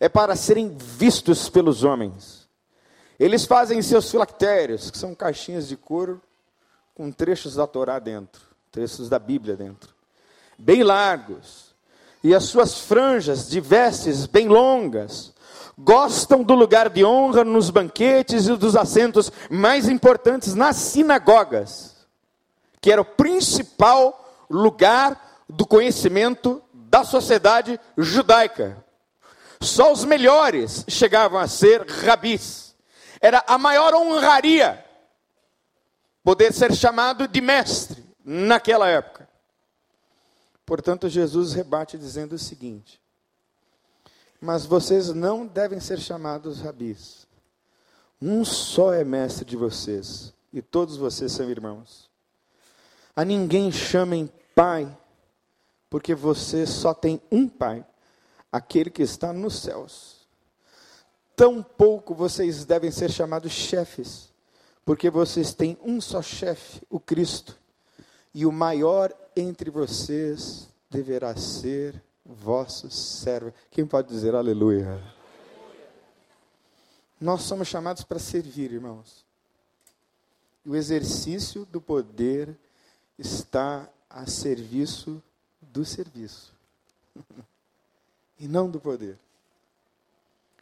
é 0.00 0.08
para 0.08 0.36
serem 0.36 0.76
vistos 0.76 1.48
pelos 1.48 1.84
homens. 1.84 2.48
Eles 3.18 3.44
fazem 3.44 3.82
seus 3.82 4.10
filactérios, 4.10 4.90
que 4.90 4.98
são 4.98 5.14
caixinhas 5.14 5.66
de 5.66 5.76
couro 5.76 6.22
com 6.94 7.10
trechos 7.10 7.54
da 7.56 7.66
Torá 7.66 7.98
dentro, 7.98 8.42
trechos 8.70 9.08
da 9.08 9.18
Bíblia 9.18 9.56
dentro, 9.56 9.90
bem 10.56 10.82
largos 10.82 11.74
e 12.22 12.34
as 12.34 12.44
suas 12.44 12.78
franjas 12.78 13.48
de 13.48 13.60
vestes 13.60 14.26
bem 14.26 14.48
longas. 14.48 15.32
Gostam 15.76 16.42
do 16.42 16.54
lugar 16.54 16.88
de 16.88 17.04
honra 17.04 17.44
nos 17.44 17.70
banquetes 17.70 18.48
e 18.48 18.56
dos 18.56 18.74
assentos 18.74 19.30
mais 19.48 19.88
importantes 19.88 20.54
nas 20.54 20.76
sinagogas, 20.76 21.94
que 22.80 22.90
era 22.90 23.00
o 23.00 23.04
principal 23.04 24.28
lugar 24.50 25.44
do 25.48 25.64
conhecimento 25.64 26.60
da 26.72 27.04
sociedade 27.04 27.78
judaica. 27.96 28.84
Só 29.60 29.92
os 29.92 30.04
melhores 30.04 30.84
chegavam 30.88 31.38
a 31.38 31.48
ser 31.48 31.86
rabis. 31.86 32.76
Era 33.20 33.44
a 33.46 33.58
maior 33.58 33.94
honraria 33.94 34.84
poder 36.22 36.52
ser 36.52 36.74
chamado 36.74 37.26
de 37.26 37.40
mestre 37.40 38.04
naquela 38.24 38.88
época. 38.88 39.28
Portanto, 40.64 41.08
Jesus 41.08 41.54
rebate 41.54 41.96
dizendo 41.96 42.34
o 42.34 42.38
seguinte: 42.38 43.00
Mas 44.40 44.66
vocês 44.66 45.08
não 45.08 45.46
devem 45.46 45.80
ser 45.80 45.98
chamados 45.98 46.60
rabis. 46.60 47.26
Um 48.20 48.44
só 48.44 48.92
é 48.92 49.04
mestre 49.04 49.44
de 49.44 49.56
vocês, 49.56 50.34
e 50.52 50.60
todos 50.60 50.96
vocês 50.96 51.32
são 51.32 51.48
irmãos. 51.48 52.10
A 53.16 53.24
ninguém 53.24 53.72
chamem 53.72 54.30
pai, 54.54 54.94
porque 55.88 56.14
vocês 56.14 56.68
só 56.68 56.92
têm 56.92 57.20
um 57.32 57.48
pai, 57.48 57.84
aquele 58.50 58.90
que 58.90 59.02
está 59.02 59.32
nos 59.32 59.60
céus. 59.60 60.26
Tampouco 61.36 62.14
vocês 62.14 62.64
devem 62.64 62.90
ser 62.90 63.10
chamados 63.10 63.52
chefes, 63.52 64.32
porque 64.84 65.08
vocês 65.08 65.54
têm 65.54 65.78
um 65.82 66.00
só 66.00 66.20
chefe, 66.20 66.82
o 66.90 66.98
Cristo. 66.98 67.56
E 68.34 68.44
o 68.44 68.52
maior 68.52 69.14
entre 69.36 69.70
vocês 69.70 70.68
deverá 70.90 71.36
ser 71.36 72.02
vosso 72.24 72.90
servo. 72.90 73.52
Quem 73.70 73.86
pode 73.86 74.08
dizer 74.08 74.34
aleluia? 74.34 75.00
Nós 77.20 77.42
somos 77.42 77.68
chamados 77.68 78.04
para 78.04 78.18
servir, 78.18 78.72
irmãos. 78.72 79.24
O 80.64 80.76
exercício 80.76 81.64
do 81.66 81.80
poder 81.80 82.56
está 83.18 83.88
a 84.08 84.26
serviço 84.26 85.22
do 85.60 85.84
serviço. 85.84 86.52
e 88.38 88.46
não 88.46 88.70
do 88.70 88.80
poder. 88.80 89.18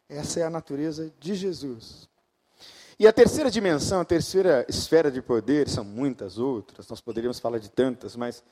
Essa 0.08 0.40
é 0.40 0.42
a 0.44 0.50
natureza 0.50 1.12
de 1.18 1.34
Jesus. 1.34 2.08
E 2.98 3.06
a 3.06 3.12
terceira 3.12 3.50
dimensão, 3.50 4.00
a 4.00 4.04
terceira 4.04 4.64
esfera 4.68 5.10
de 5.10 5.20
poder, 5.20 5.68
são 5.68 5.84
muitas 5.84 6.38
outras, 6.38 6.88
nós 6.88 7.00
poderíamos 7.00 7.38
falar 7.38 7.58
de 7.58 7.70
tantas, 7.70 8.16
mas 8.16 8.42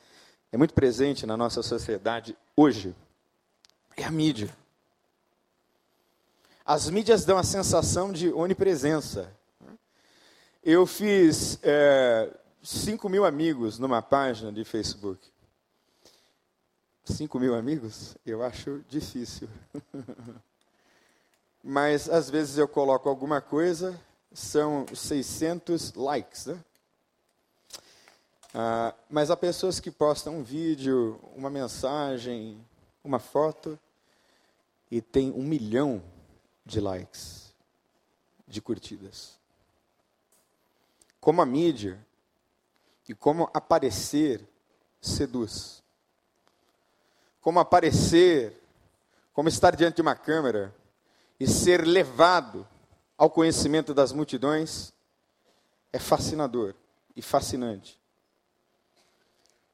é 0.53 0.57
muito 0.57 0.75
presente 0.75 1.25
na 1.25 1.37
nossa 1.37 1.63
sociedade 1.63 2.37
hoje 2.57 2.95
é 3.97 4.05
a 4.05 4.11
mídia. 4.11 4.55
As 6.65 6.89
mídias 6.89 7.25
dão 7.25 7.39
a 7.39 7.43
sensação 7.43 8.13
de 8.13 8.33
onipresença. 8.33 9.31
Eu 10.63 10.87
fiz 10.87 11.59
é, 11.63 12.31
5 12.63 13.09
mil 13.09 13.25
amigos 13.25 13.79
numa 13.79 14.01
página 14.01 14.51
de 14.51 14.65
Facebook. 14.65 15.21
5 17.05 17.39
mil 17.39 17.55
amigos? 17.55 18.17
Eu 18.25 18.43
acho 18.43 18.85
difícil. 18.89 19.49
Mas 21.63 22.09
às 22.09 22.29
vezes 22.29 22.59
eu 22.59 22.69
coloco 22.69 23.09
alguma 23.09 23.41
coisa 23.41 23.99
são 24.35 24.85
600 24.93 25.95
likes, 25.95 26.47
né? 26.47 26.61
Ah, 28.53 28.95
mas 29.09 29.31
há 29.31 29.37
pessoas 29.37 29.81
que 29.81 29.91
postam 29.91 30.39
um 30.39 30.43
vídeo, 30.43 31.21
uma 31.35 31.49
mensagem, 31.49 32.65
uma 33.03 33.19
foto 33.19 33.79
e 34.91 35.01
tem 35.01 35.33
um 35.33 35.43
milhão 35.43 36.03
de 36.65 36.81
likes, 36.81 37.53
de 38.47 38.61
curtidas. 38.61 39.39
Como 41.21 41.41
a 41.41 41.47
mídia 41.47 42.05
e 43.09 43.15
como 43.15 43.51
aparecer 43.53 44.47
seduz. 45.01 45.83
Como 47.45 47.61
aparecer, 47.61 48.59
como 49.35 49.51
estar 49.51 49.77
diante 49.77 49.97
de 49.97 50.01
uma 50.01 50.15
câmera 50.15 50.75
e 51.39 51.47
ser 51.47 51.87
levado 51.87 52.67
ao 53.19 53.29
conhecimento 53.29 53.93
das 53.93 54.13
multidões 54.13 54.95
é 55.93 55.99
fascinador 55.99 56.75
e 57.15 57.21
fascinante. 57.21 58.01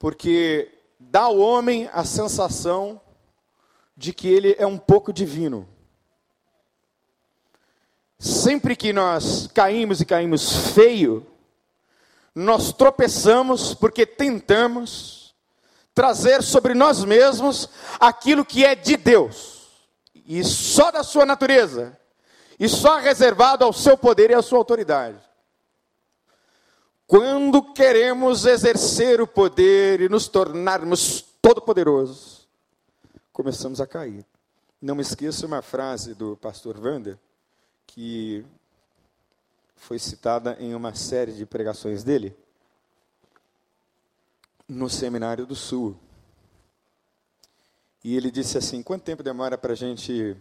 Porque 0.00 0.68
dá 0.98 1.20
ao 1.20 1.38
homem 1.38 1.88
a 1.92 2.04
sensação 2.04 3.00
de 3.96 4.12
que 4.12 4.26
ele 4.26 4.56
é 4.59 4.66
um 4.66 4.76
pouco 4.76 5.12
divino. 5.12 5.68
Sempre 8.18 8.74
que 8.74 8.92
nós 8.92 9.46
caímos 9.46 10.00
e 10.00 10.04
caímos 10.04 10.72
feio, 10.74 11.24
nós 12.35 12.72
tropeçamos 12.72 13.74
porque 13.74 14.04
tentamos 14.04 15.19
trazer 15.94 16.42
sobre 16.42 16.74
nós 16.74 17.05
mesmos 17.05 17.68
aquilo 17.98 18.44
que 18.44 18.64
é 18.64 18.74
de 18.74 18.96
Deus, 18.96 19.68
e 20.14 20.42
só 20.44 20.90
da 20.90 21.03
sua 21.03 21.26
natureza, 21.26 21.98
e 22.59 22.68
só 22.68 22.98
reservado 22.98 23.64
ao 23.64 23.72
seu 23.72 23.96
poder 23.96 24.31
e 24.31 24.35
à 24.35 24.42
sua 24.42 24.59
autoridade. 24.59 25.18
Quando 27.07 27.72
queremos 27.72 28.46
exercer 28.46 29.20
o 29.20 29.26
poder 29.26 30.00
e 30.00 30.09
nos 30.09 30.29
tornarmos 30.29 31.24
todo-poderosos, 31.42 32.48
começamos 33.33 33.81
a 33.81 33.87
cair. 33.87 34.24
Não 34.81 34.94
me 34.94 35.03
esqueça 35.03 35.46
uma 35.46 35.61
frase 35.61 36.14
do 36.14 36.37
pastor 36.37 36.79
Wander, 36.79 37.18
que 37.87 38.44
foi 39.74 39.98
citada 39.98 40.57
em 40.61 40.74
uma 40.74 40.94
série 40.94 41.33
de 41.33 41.44
pregações 41.44 42.05
dele 42.05 42.37
no 44.70 44.88
Seminário 44.88 45.44
do 45.44 45.54
Sul. 45.54 45.98
E 48.02 48.16
ele 48.16 48.30
disse 48.30 48.56
assim: 48.56 48.83
quanto 48.83 49.02
tempo 49.02 49.22
demora 49.22 49.59
para 49.59 49.72
a 49.72 49.76
gente 49.76 50.37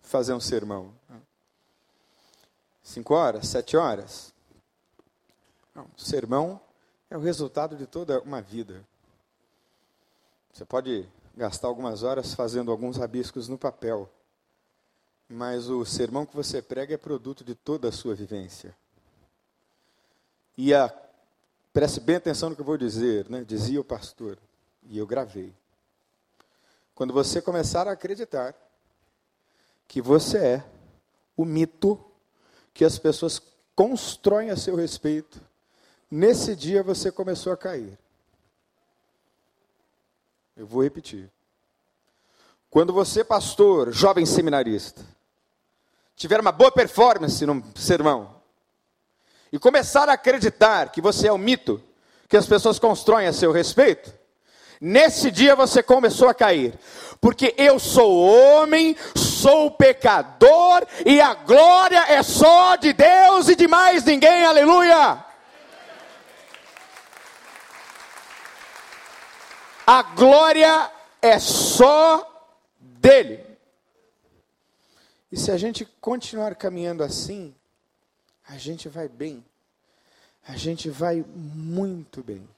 fazer 0.00 0.32
um 0.32 0.40
sermão? 0.40 0.94
Cinco 2.82 3.14
horas? 3.14 3.48
Sete 3.48 3.76
horas? 3.76 4.32
Não, 5.74 5.86
sermão 5.96 6.60
é 7.10 7.16
o 7.16 7.20
resultado 7.20 7.76
de 7.76 7.86
toda 7.86 8.20
uma 8.20 8.40
vida. 8.40 8.86
Você 10.52 10.64
pode 10.64 11.08
gastar 11.36 11.68
algumas 11.68 12.02
horas 12.02 12.34
fazendo 12.34 12.70
alguns 12.70 12.96
rabiscos 12.96 13.48
no 13.48 13.58
papel 13.58 14.10
mas 15.28 15.68
o 15.68 15.84
sermão 15.84 16.24
que 16.24 16.34
você 16.34 16.62
prega 16.62 16.94
é 16.94 16.96
produto 16.96 17.44
de 17.44 17.54
toda 17.54 17.88
a 17.88 17.92
sua 17.92 18.14
vivência. 18.14 18.74
E 20.56 20.72
a, 20.72 20.92
preste 21.72 22.00
bem 22.00 22.16
atenção 22.16 22.50
no 22.50 22.54
que 22.54 22.60
eu 22.60 22.66
vou 22.66 22.76
dizer, 22.76 23.28
né? 23.28 23.44
dizia 23.44 23.80
o 23.80 23.84
pastor, 23.84 24.38
e 24.82 24.98
eu 24.98 25.06
gravei. 25.06 25.54
Quando 26.94 27.12
você 27.12 27.40
começar 27.40 27.86
a 27.86 27.92
acreditar 27.92 28.54
que 29.86 30.02
você 30.02 30.38
é 30.38 30.64
o 31.36 31.44
mito 31.44 32.04
que 32.74 32.84
as 32.84 32.98
pessoas 32.98 33.40
constroem 33.74 34.50
a 34.50 34.56
seu 34.56 34.74
respeito, 34.74 35.40
nesse 36.10 36.56
dia 36.56 36.82
você 36.82 37.12
começou 37.12 37.52
a 37.52 37.56
cair. 37.56 37.98
Eu 40.56 40.66
vou 40.66 40.82
repetir. 40.82 41.30
Quando 42.70 42.92
você, 42.92 43.22
pastor, 43.22 43.92
jovem 43.92 44.26
seminarista, 44.26 45.04
tiver 46.16 46.40
uma 46.40 46.52
boa 46.52 46.72
performance 46.72 47.46
no 47.46 47.62
sermão 47.76 48.37
e 49.52 49.58
começar 49.58 50.08
a 50.08 50.14
acreditar 50.14 50.90
que 50.90 51.00
você 51.00 51.28
é 51.28 51.32
o 51.32 51.38
mito 51.38 51.82
que 52.28 52.36
as 52.36 52.46
pessoas 52.46 52.78
constroem 52.78 53.26
a 53.26 53.32
seu 53.32 53.50
respeito, 53.50 54.12
nesse 54.80 55.30
dia 55.30 55.56
você 55.56 55.82
começou 55.82 56.28
a 56.28 56.34
cair. 56.34 56.78
Porque 57.20 57.54
eu 57.56 57.78
sou 57.78 58.20
homem, 58.20 58.96
sou 59.16 59.70
pecador 59.70 60.86
e 61.04 61.20
a 61.20 61.34
glória 61.34 62.04
é 62.08 62.22
só 62.22 62.76
de 62.76 62.92
Deus 62.92 63.48
e 63.48 63.56
de 63.56 63.66
mais 63.66 64.04
ninguém. 64.04 64.44
Aleluia! 64.44 65.24
A 69.86 70.02
glória 70.02 70.90
é 71.22 71.38
só 71.38 72.22
dele. 72.78 73.42
E 75.32 75.36
se 75.36 75.50
a 75.50 75.56
gente 75.56 75.84
continuar 76.00 76.54
caminhando 76.54 77.02
assim, 77.02 77.54
a 78.48 78.56
gente 78.56 78.88
vai 78.88 79.08
bem. 79.08 79.44
A 80.46 80.56
gente 80.56 80.88
vai 80.88 81.24
muito 81.34 82.22
bem. 82.22 82.48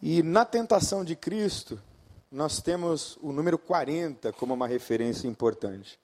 E 0.00 0.22
na 0.22 0.44
tentação 0.44 1.04
de 1.04 1.16
Cristo, 1.16 1.82
nós 2.30 2.60
temos 2.60 3.18
o 3.20 3.32
número 3.32 3.58
40 3.58 4.32
como 4.34 4.54
uma 4.54 4.68
referência 4.68 5.26
importante. 5.26 5.98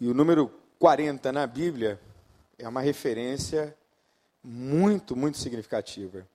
E 0.00 0.06
o 0.06 0.14
número 0.14 0.48
40 0.78 1.32
na 1.32 1.46
Bíblia 1.46 2.00
é 2.56 2.68
uma 2.68 2.80
referência 2.80 3.76
muito, 4.42 5.16
muito 5.16 5.38
significativa. 5.38 6.26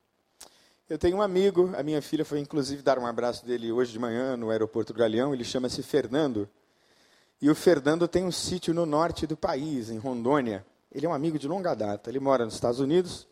Eu 0.89 0.97
tenho 0.97 1.17
um 1.17 1.21
amigo, 1.21 1.71
a 1.77 1.83
minha 1.83 2.01
filha 2.01 2.25
foi 2.25 2.39
inclusive 2.39 2.81
dar 2.81 2.97
um 2.99 3.05
abraço 3.05 3.45
dele 3.45 3.71
hoje 3.71 3.91
de 3.91 3.99
manhã 3.99 4.35
no 4.35 4.49
aeroporto 4.49 4.91
do 4.91 4.99
Galeão, 4.99 5.33
ele 5.33 5.45
chama-se 5.45 5.83
Fernando. 5.83 6.49
E 7.41 7.49
o 7.49 7.55
Fernando 7.55 8.07
tem 8.07 8.25
um 8.25 8.31
sítio 8.31 8.73
no 8.73 8.85
norte 8.85 9.25
do 9.25 9.37
país, 9.37 9.89
em 9.89 9.97
Rondônia. 9.97 10.65
Ele 10.91 11.05
é 11.05 11.09
um 11.09 11.13
amigo 11.13 11.39
de 11.39 11.47
longa 11.47 11.73
data. 11.73 12.09
Ele 12.09 12.19
mora 12.19 12.43
nos 12.43 12.53
Estados 12.53 12.81
Unidos. 12.81 13.25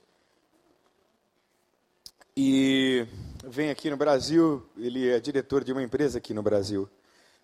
E 2.36 3.06
vem 3.44 3.70
aqui 3.70 3.90
no 3.90 3.98
Brasil. 3.98 4.66
Ele 4.78 5.10
é 5.10 5.20
diretor 5.20 5.64
de 5.64 5.74
uma 5.74 5.84
empresa 5.84 6.20
aqui 6.20 6.34
no 6.34 6.42
Brasil. 6.42 6.90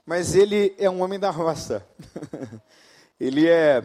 Mas 0.06 0.36
ele 0.36 0.74
é 0.78 0.90
um 0.90 1.02
homem 1.02 1.20
da 1.20 1.32
roça. 1.32 1.86
ele 3.20 3.50
é, 3.50 3.82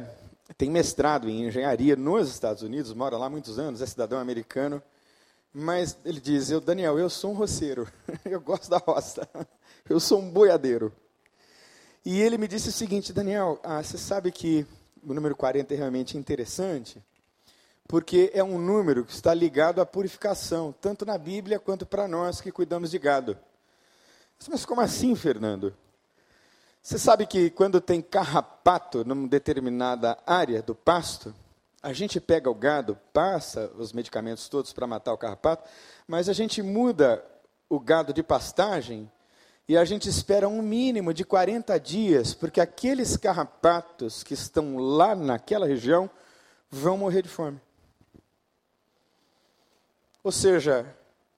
tem 0.56 0.70
mestrado 0.70 1.28
em 1.28 1.48
engenharia 1.48 1.96
nos 1.96 2.28
Estados 2.28 2.62
Unidos, 2.62 2.92
mora 2.92 3.16
lá 3.16 3.26
há 3.26 3.30
muitos 3.30 3.58
anos, 3.58 3.82
é 3.82 3.86
cidadão 3.86 4.20
americano. 4.20 4.80
Mas 5.52 5.96
ele 6.04 6.20
diz: 6.20 6.50
Eu, 6.50 6.60
Daniel, 6.60 6.98
eu 6.98 7.10
sou 7.10 7.32
um 7.32 7.34
roceiro. 7.34 7.88
eu 8.24 8.40
gosto 8.40 8.70
da 8.70 8.78
roça. 8.78 9.28
eu 9.88 9.98
sou 9.98 10.20
um 10.20 10.30
boiadeiro. 10.30 10.92
E 12.10 12.22
ele 12.22 12.38
me 12.38 12.48
disse 12.48 12.70
o 12.70 12.72
seguinte, 12.72 13.12
Daniel, 13.12 13.60
ah, 13.62 13.82
você 13.82 13.98
sabe 13.98 14.32
que 14.32 14.66
o 15.06 15.12
número 15.12 15.36
40 15.36 15.74
é 15.74 15.76
realmente 15.76 16.16
interessante, 16.16 17.04
porque 17.86 18.30
é 18.32 18.42
um 18.42 18.58
número 18.58 19.04
que 19.04 19.12
está 19.12 19.34
ligado 19.34 19.78
à 19.78 19.84
purificação, 19.84 20.74
tanto 20.80 21.04
na 21.04 21.18
Bíblia 21.18 21.58
quanto 21.58 21.84
para 21.84 22.08
nós 22.08 22.40
que 22.40 22.50
cuidamos 22.50 22.90
de 22.90 22.98
gado. 22.98 23.36
Mas 24.48 24.64
como 24.64 24.80
assim, 24.80 25.14
Fernando? 25.14 25.76
Você 26.82 26.98
sabe 26.98 27.26
que 27.26 27.50
quando 27.50 27.78
tem 27.78 28.00
carrapato 28.00 29.04
numa 29.04 29.28
determinada 29.28 30.16
área 30.26 30.62
do 30.62 30.74
pasto, 30.74 31.34
a 31.82 31.92
gente 31.92 32.18
pega 32.18 32.48
o 32.48 32.54
gado, 32.54 32.98
passa 33.12 33.70
os 33.76 33.92
medicamentos 33.92 34.48
todos 34.48 34.72
para 34.72 34.86
matar 34.86 35.12
o 35.12 35.18
carrapato, 35.18 35.68
mas 36.06 36.30
a 36.30 36.32
gente 36.32 36.62
muda 36.62 37.22
o 37.68 37.78
gado 37.78 38.14
de 38.14 38.22
pastagem 38.22 39.12
e 39.68 39.76
a 39.76 39.84
gente 39.84 40.08
espera 40.08 40.48
um 40.48 40.62
mínimo 40.62 41.12
de 41.12 41.24
40 41.24 41.78
dias, 41.78 42.32
porque 42.32 42.58
aqueles 42.58 43.18
carrapatos 43.18 44.22
que 44.22 44.32
estão 44.32 44.78
lá 44.78 45.14
naquela 45.14 45.66
região 45.66 46.08
vão 46.70 46.96
morrer 46.96 47.20
de 47.20 47.28
fome. 47.28 47.60
Ou 50.24 50.32
seja, 50.32 50.86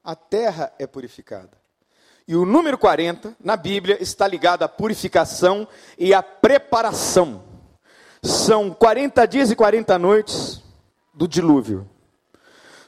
a 0.04 0.14
terra 0.14 0.72
é 0.78 0.86
purificada. 0.86 1.58
E 2.26 2.36
o 2.36 2.46
número 2.46 2.78
40 2.78 3.34
na 3.40 3.56
Bíblia 3.56 4.00
está 4.00 4.28
ligado 4.28 4.62
à 4.62 4.68
purificação 4.68 5.66
e 5.98 6.14
à 6.14 6.22
preparação. 6.22 7.42
São 8.22 8.70
40 8.70 9.26
dias 9.26 9.50
e 9.50 9.56
40 9.56 9.98
noites 9.98 10.62
do 11.12 11.26
dilúvio. 11.26 11.88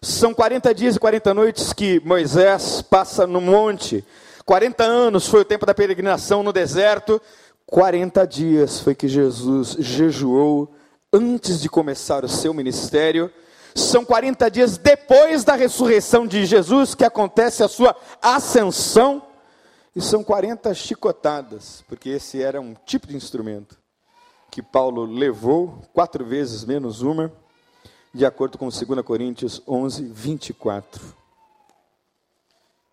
São 0.01 0.33
40 0.33 0.73
dias 0.73 0.95
e 0.95 1.01
40 1.01 1.35
noites 1.35 1.73
que 1.73 2.01
Moisés 2.05 2.81
passa 2.83 3.27
no 3.27 3.41
monte 3.41 4.05
40 4.45 4.85
anos 4.85 5.27
foi 5.27 5.41
o 5.41 5.45
tempo 5.45 5.67
da 5.67 5.75
peregrinação 5.75 6.43
no 6.43 6.53
deserto. 6.53 7.21
40 7.67 8.27
dias 8.27 8.81
foi 8.81 8.95
que 8.95 9.09
Jesus 9.09 9.77
jejuou 9.79 10.75
antes 11.13 11.61
de 11.61 11.69
começar 11.69 12.25
o 12.25 12.29
seu 12.29 12.53
ministério. 12.53 13.31
São 13.75 14.05
40 14.05 14.51
dias 14.51 14.77
depois 14.77 15.45
da 15.45 15.55
ressurreição 15.55 16.27
de 16.27 16.45
Jesus 16.45 16.95
que 16.95 17.05
acontece 17.05 17.63
a 17.63 17.69
sua 17.69 17.97
ascensão. 18.21 19.23
E 19.95 20.01
são 20.01 20.25
40 20.25 20.73
chicotadas, 20.75 21.85
porque 21.87 22.09
esse 22.09 22.43
era 22.43 22.61
um 22.61 22.75
tipo 22.87 23.07
de 23.07 23.15
instrumento 23.15 23.79
que 24.51 24.63
Paulo 24.63 25.05
levou, 25.07 25.79
quatro 25.95 26.27
vezes 26.27 26.65
menos 26.65 27.01
uma, 27.01 27.33
de 28.13 28.27
acordo 28.27 28.59
com 28.59 28.69
2 28.69 29.03
Coríntios 29.03 29.63
11, 29.67 30.05
24. 30.05 31.22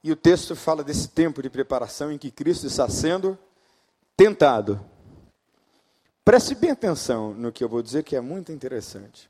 E 0.03 0.12
o 0.12 0.15
texto 0.15 0.55
fala 0.55 0.83
desse 0.83 1.09
tempo 1.09 1.41
de 1.41 1.49
preparação 1.49 2.12
em 2.12 2.17
que 2.17 2.31
Cristo 2.31 2.67
está 2.67 2.88
sendo 2.88 3.38
tentado. 4.15 4.83
Preste 6.23 6.55
bem 6.55 6.71
atenção 6.71 7.33
no 7.33 7.51
que 7.51 7.63
eu 7.63 7.69
vou 7.69 7.81
dizer, 7.81 8.03
que 8.03 8.15
é 8.15 8.21
muito 8.21 8.51
interessante. 8.51 9.29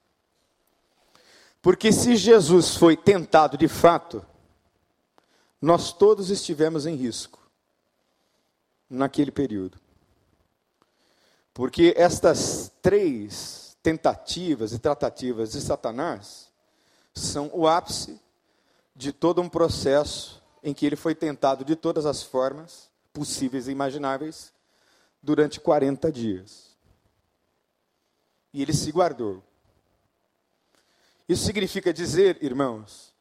Porque 1.62 1.92
se 1.92 2.16
Jesus 2.16 2.76
foi 2.76 2.96
tentado 2.96 3.58
de 3.58 3.68
fato, 3.68 4.26
nós 5.62 5.92
todos 5.92 6.30
estivemos 6.30 6.86
em 6.86 6.96
risco 6.96 7.40
naquele 8.90 9.32
período. 9.32 9.78
Porque 11.54 11.94
estas 11.98 12.72
três 12.82 13.78
tentativas 13.84 14.72
e 14.72 14.80
tratativas 14.80 15.52
de 15.52 15.62
Satanás 15.62 16.50
são 17.14 17.50
o 17.54 17.68
ápice 17.68 18.20
de 18.96 19.12
todo 19.12 19.42
um 19.42 19.50
processo 19.50 20.39
em 20.64 20.74
que 20.74 20.86
ele 20.86 20.96
foi 20.96 21.16
tentado 21.16 21.64
de 21.64 21.76
todas 21.76 22.06
as 22.06 22.22
formas 22.22 22.90
possíveis 23.14 23.68
e 23.68 23.72
imagináveis 23.72 24.54
durante 25.22 25.60
40 25.60 26.12
dias. 26.12 26.78
E 28.54 28.62
ele 28.62 28.74
se 28.74 28.92
guardou. 28.92 29.44
Isso 31.28 31.46
significa 31.46 31.94
dizer, 31.94 32.44
irmãos, 32.44 33.14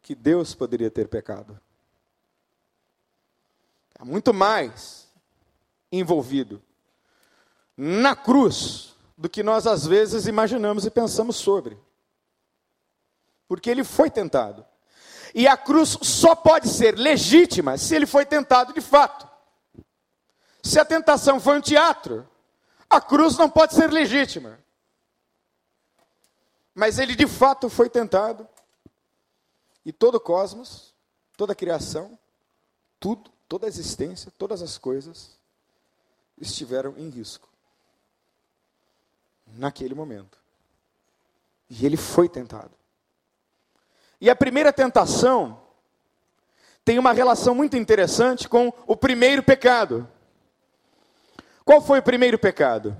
que 0.00 0.14
Deus 0.14 0.54
poderia 0.54 0.90
ter 0.90 1.08
pecado. 1.08 1.60
Há 3.98 4.04
muito 4.04 4.32
mais 4.32 5.08
envolvido 5.90 6.62
na 7.76 8.16
cruz 8.16 8.94
do 9.16 9.28
que 9.28 9.42
nós 9.42 9.66
às 9.66 9.86
vezes 9.86 10.26
imaginamos 10.26 10.86
e 10.86 10.90
pensamos 10.90 11.36
sobre. 11.36 11.78
Porque 13.48 13.70
ele 13.70 13.84
foi 13.84 14.10
tentado. 14.10 14.64
E 15.34 15.46
a 15.46 15.56
cruz 15.56 15.98
só 16.02 16.34
pode 16.34 16.68
ser 16.68 16.98
legítima 16.98 17.76
se 17.78 17.94
ele 17.94 18.06
foi 18.06 18.24
tentado 18.24 18.72
de 18.72 18.80
fato. 18.80 19.28
Se 20.62 20.78
a 20.78 20.84
tentação 20.84 21.40
foi 21.40 21.58
um 21.58 21.60
teatro, 21.60 22.28
a 22.88 23.00
cruz 23.00 23.36
não 23.36 23.48
pode 23.48 23.74
ser 23.74 23.90
legítima. 23.90 24.58
Mas 26.74 26.98
ele 26.98 27.14
de 27.14 27.26
fato 27.26 27.68
foi 27.68 27.88
tentado. 27.88 28.48
E 29.84 29.92
todo 29.92 30.16
o 30.16 30.20
cosmos, 30.20 30.92
toda 31.36 31.52
a 31.52 31.56
criação, 31.56 32.18
tudo, 32.98 33.30
toda 33.48 33.66
a 33.66 33.68
existência, 33.68 34.32
todas 34.36 34.60
as 34.62 34.76
coisas 34.76 35.38
estiveram 36.38 36.94
em 36.98 37.08
risco 37.08 37.48
naquele 39.46 39.94
momento. 39.94 40.38
E 41.68 41.86
ele 41.86 41.96
foi 41.96 42.28
tentado. 42.28 42.70
E 44.20 44.30
a 44.30 44.36
primeira 44.36 44.72
tentação 44.72 45.60
tem 46.84 46.98
uma 46.98 47.12
relação 47.12 47.54
muito 47.54 47.76
interessante 47.76 48.48
com 48.48 48.72
o 48.86 48.96
primeiro 48.96 49.42
pecado. 49.42 50.08
Qual 51.64 51.80
foi 51.80 51.98
o 51.98 52.02
primeiro 52.02 52.38
pecado? 52.38 52.96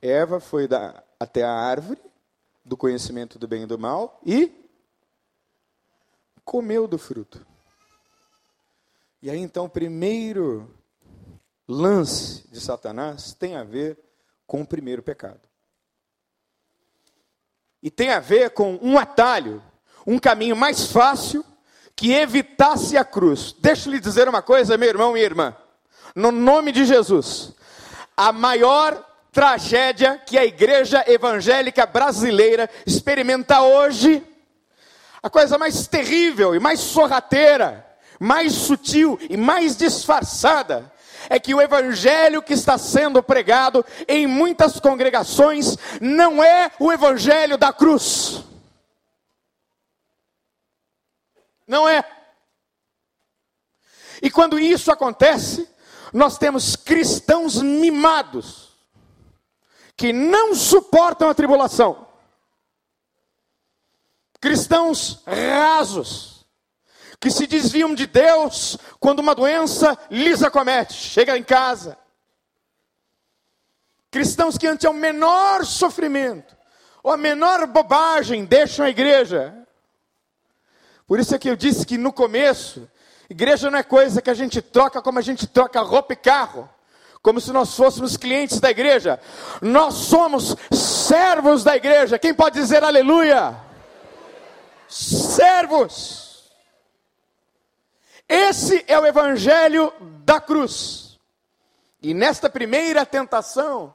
Eva 0.00 0.38
foi 0.38 0.68
da, 0.68 1.02
até 1.18 1.42
a 1.42 1.50
árvore 1.50 2.00
do 2.64 2.76
conhecimento 2.76 3.38
do 3.38 3.48
bem 3.48 3.64
e 3.64 3.66
do 3.66 3.78
mal 3.78 4.20
e 4.24 4.52
comeu 6.44 6.86
do 6.86 6.98
fruto. 6.98 7.44
E 9.20 9.28
aí 9.28 9.40
então 9.40 9.64
o 9.64 9.70
primeiro 9.70 10.72
lance 11.66 12.48
de 12.48 12.60
Satanás 12.60 13.34
tem 13.34 13.56
a 13.56 13.64
ver 13.64 13.98
com 14.46 14.62
o 14.62 14.66
primeiro 14.66 15.02
pecado. 15.02 15.40
E 17.82 17.90
tem 17.90 18.10
a 18.10 18.20
ver 18.20 18.50
com 18.50 18.78
um 18.80 18.98
atalho, 18.98 19.62
um 20.08 20.18
caminho 20.18 20.56
mais 20.56 20.86
fácil 20.86 21.44
que 21.94 22.14
evitasse 22.14 22.96
a 22.96 23.04
cruz. 23.04 23.54
Deixa 23.58 23.90
eu 23.90 23.92
lhe 23.92 24.00
dizer 24.00 24.26
uma 24.26 24.40
coisa, 24.40 24.78
meu 24.78 24.88
irmão 24.88 25.14
e 25.14 25.20
irmã. 25.20 25.54
No 26.14 26.32
nome 26.32 26.72
de 26.72 26.86
Jesus, 26.86 27.52
a 28.16 28.32
maior 28.32 29.04
tragédia 29.30 30.18
que 30.24 30.38
a 30.38 30.46
igreja 30.46 31.04
evangélica 31.06 31.84
brasileira 31.84 32.70
experimenta 32.86 33.60
hoje, 33.60 34.26
a 35.22 35.28
coisa 35.28 35.58
mais 35.58 35.86
terrível 35.86 36.54
e 36.54 36.58
mais 36.58 36.80
sorrateira, 36.80 37.86
mais 38.18 38.54
sutil 38.54 39.18
e 39.28 39.36
mais 39.36 39.76
disfarçada, 39.76 40.90
é 41.28 41.38
que 41.38 41.54
o 41.54 41.60
evangelho 41.60 42.40
que 42.40 42.54
está 42.54 42.78
sendo 42.78 43.22
pregado 43.22 43.84
em 44.08 44.26
muitas 44.26 44.80
congregações 44.80 45.76
não 46.00 46.42
é 46.42 46.70
o 46.78 46.90
evangelho 46.90 47.58
da 47.58 47.74
cruz. 47.74 48.47
Não 51.68 51.86
é. 51.86 52.02
E 54.22 54.30
quando 54.30 54.58
isso 54.58 54.90
acontece, 54.90 55.68
nós 56.12 56.38
temos 56.38 56.74
cristãos 56.74 57.60
mimados, 57.60 58.70
que 59.94 60.12
não 60.12 60.54
suportam 60.54 61.28
a 61.28 61.34
tribulação, 61.34 62.08
cristãos 64.40 65.22
rasos, 65.26 66.46
que 67.20 67.30
se 67.30 67.46
desviam 67.46 67.94
de 67.94 68.06
Deus 68.06 68.78
quando 68.98 69.18
uma 69.18 69.34
doença 69.34 69.98
lhes 70.10 70.42
acomete. 70.42 70.94
Chega 70.94 71.36
em 71.36 71.42
casa. 71.42 71.98
Cristãos 74.10 74.56
que 74.56 74.66
ante 74.66 74.86
o 74.86 74.92
menor 74.92 75.66
sofrimento 75.66 76.56
ou 77.02 77.12
a 77.12 77.16
menor 77.16 77.66
bobagem 77.66 78.44
deixam 78.44 78.86
a 78.86 78.90
igreja. 78.90 79.57
Por 81.08 81.18
isso 81.18 81.34
é 81.34 81.38
que 81.38 81.48
eu 81.48 81.56
disse 81.56 81.86
que 81.86 81.96
no 81.96 82.12
começo, 82.12 82.86
igreja 83.30 83.70
não 83.70 83.78
é 83.78 83.82
coisa 83.82 84.20
que 84.20 84.28
a 84.28 84.34
gente 84.34 84.60
troca 84.60 85.00
como 85.00 85.18
a 85.18 85.22
gente 85.22 85.46
troca 85.46 85.80
roupa 85.80 86.12
e 86.12 86.16
carro. 86.16 86.68
Como 87.22 87.40
se 87.40 87.50
nós 87.50 87.74
fôssemos 87.74 88.16
clientes 88.16 88.60
da 88.60 88.70
igreja. 88.70 89.18
Nós 89.62 89.94
somos 89.94 90.54
servos 90.70 91.64
da 91.64 91.74
igreja. 91.74 92.18
Quem 92.18 92.34
pode 92.34 92.60
dizer 92.60 92.84
aleluia? 92.84 93.58
Servos. 94.86 96.52
Esse 98.28 98.84
é 98.86 98.98
o 98.98 99.06
evangelho 99.06 99.92
da 100.24 100.40
cruz. 100.40 101.18
E 102.02 102.12
nesta 102.12 102.50
primeira 102.50 103.04
tentação, 103.06 103.94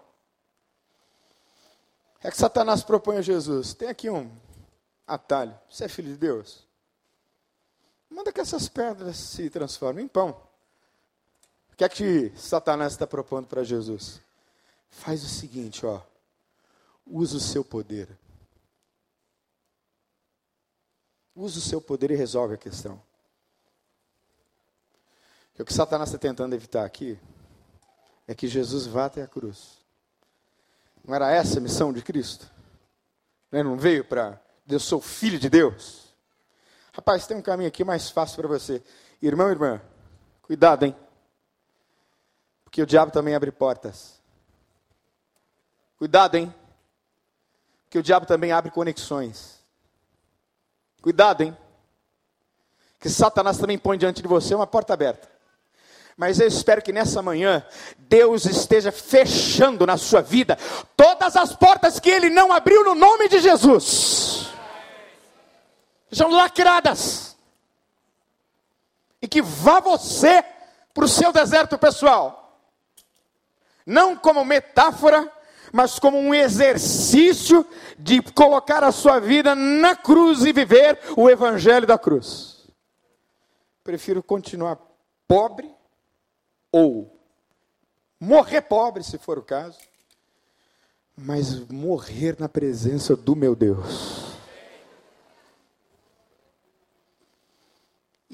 é 2.22 2.32
que 2.32 2.38
Satanás 2.38 2.84
propõe 2.84 3.18
a 3.18 3.22
Jesus: 3.22 3.76
tem 3.76 3.88
aqui 3.88 4.10
um 4.10 4.30
atalho, 5.08 5.58
você 5.70 5.86
é 5.86 5.88
filho 5.88 6.10
de 6.10 6.18
Deus? 6.18 6.73
Manda 8.14 8.32
que 8.32 8.40
essas 8.40 8.70
pedras 8.70 9.18
se 9.18 9.50
transformem 9.50 10.06
em 10.06 10.08
pão. 10.08 10.40
O 11.72 11.76
que 11.76 11.84
é 11.84 11.90
que 11.90 12.32
Satanás 12.38 12.94
está 12.94 13.08
propondo 13.08 13.48
para 13.48 13.64
Jesus? 13.64 14.22
Faz 14.92 15.24
o 15.24 15.28
seguinte, 15.28 15.84
ó. 15.84 16.00
Usa 17.08 17.38
o 17.38 17.40
seu 17.40 17.66
poder. 17.66 18.08
Usa 21.36 21.58
o 21.58 21.62
seu 21.62 21.82
poder 21.82 22.12
e 22.12 22.16
resolve 22.16 22.54
a 22.54 22.58
questão. 22.58 23.02
O 25.58 25.66
que 25.66 25.74
Satanás 25.74 26.10
está 26.10 26.20
tentando 26.20 26.54
evitar 26.54 26.86
aqui 26.86 27.20
é 28.28 28.36
que 28.36 28.48
Jesus 28.48 28.86
vá 28.86 29.06
até 29.06 29.24
a 29.24 29.28
cruz. 29.28 29.80
Não 31.04 31.16
era 31.16 31.32
essa 31.32 31.58
a 31.58 31.62
missão 31.62 31.92
de 31.92 32.04
Cristo? 32.04 32.46
Ele 33.52 33.64
né, 33.64 33.70
não 33.70 33.76
veio 33.76 34.06
para 34.06 34.40
eu 34.70 34.80
sou 34.80 35.02
filho 35.02 35.40
de 35.40 35.50
Deus. 35.50 36.13
Rapaz, 36.94 37.26
tem 37.26 37.36
um 37.36 37.42
caminho 37.42 37.68
aqui 37.68 37.84
mais 37.84 38.12
fácil 38.12 38.38
para 38.38 38.48
você. 38.48 38.82
Irmão 39.22 39.50
irmã, 39.50 39.82
cuidado, 40.44 40.86
hein? 40.86 40.96
Porque 42.64 42.82
o 42.82 42.86
diabo 42.86 43.12
também 43.12 43.36
abre 43.36 43.52
portas. 43.52 44.22
Cuidado, 45.98 46.36
hein? 46.36 46.54
Porque 47.86 47.98
o 47.98 48.04
diabo 48.04 48.26
também 48.26 48.52
abre 48.52 48.70
conexões. 48.72 49.60
Cuidado, 51.02 51.42
hein? 51.42 51.58
Que 53.00 53.10
Satanás 53.10 53.58
também 53.58 53.78
põe 53.78 53.98
diante 53.98 54.22
de 54.22 54.28
você 54.28 54.54
uma 54.54 54.68
porta 54.68 54.94
aberta. 54.94 55.28
Mas 56.16 56.40
eu 56.40 56.48
espero 56.48 56.82
que 56.82 56.94
nessa 56.94 57.22
manhã 57.24 57.66
Deus 57.98 58.46
esteja 58.46 58.92
fechando 58.92 59.86
na 59.86 59.98
sua 59.98 60.22
vida 60.22 60.58
todas 60.96 61.36
as 61.36 61.56
portas 61.56 62.00
que 62.00 62.10
Ele 62.10 62.30
não 62.30 62.54
abriu 62.54 62.84
no 62.84 62.94
nome 62.94 63.28
de 63.28 63.40
Jesus. 63.40 64.43
São 66.14 66.30
lacradas. 66.30 67.36
E 69.22 69.28
que 69.28 69.42
vá 69.42 69.80
você 69.80 70.44
para 70.94 71.06
o 71.06 71.08
seu 71.08 71.32
deserto 71.32 71.78
pessoal. 71.78 72.60
Não 73.86 74.16
como 74.16 74.46
metáfora, 74.46 75.32
mas 75.72 75.98
como 75.98 76.18
um 76.18 76.34
exercício 76.34 77.66
de 77.98 78.22
colocar 78.22 78.84
a 78.84 78.92
sua 78.92 79.20
vida 79.20 79.56
na 79.56 79.96
cruz 79.96 80.46
e 80.46 80.54
viver 80.54 81.00
o 81.18 81.30
evangelho 81.30 81.88
da 81.88 81.98
cruz. 81.98 82.68
Prefiro 83.84 84.22
continuar 84.22 84.78
pobre 85.28 85.70
ou 86.72 87.20
morrer 88.20 88.62
pobre, 88.62 89.04
se 89.04 89.18
for 89.18 89.38
o 89.38 89.44
caso, 89.44 89.80
mas 91.18 91.60
morrer 91.68 92.36
na 92.40 92.48
presença 92.48 93.16
do 93.16 93.36
meu 93.36 93.56
Deus. 93.56 94.23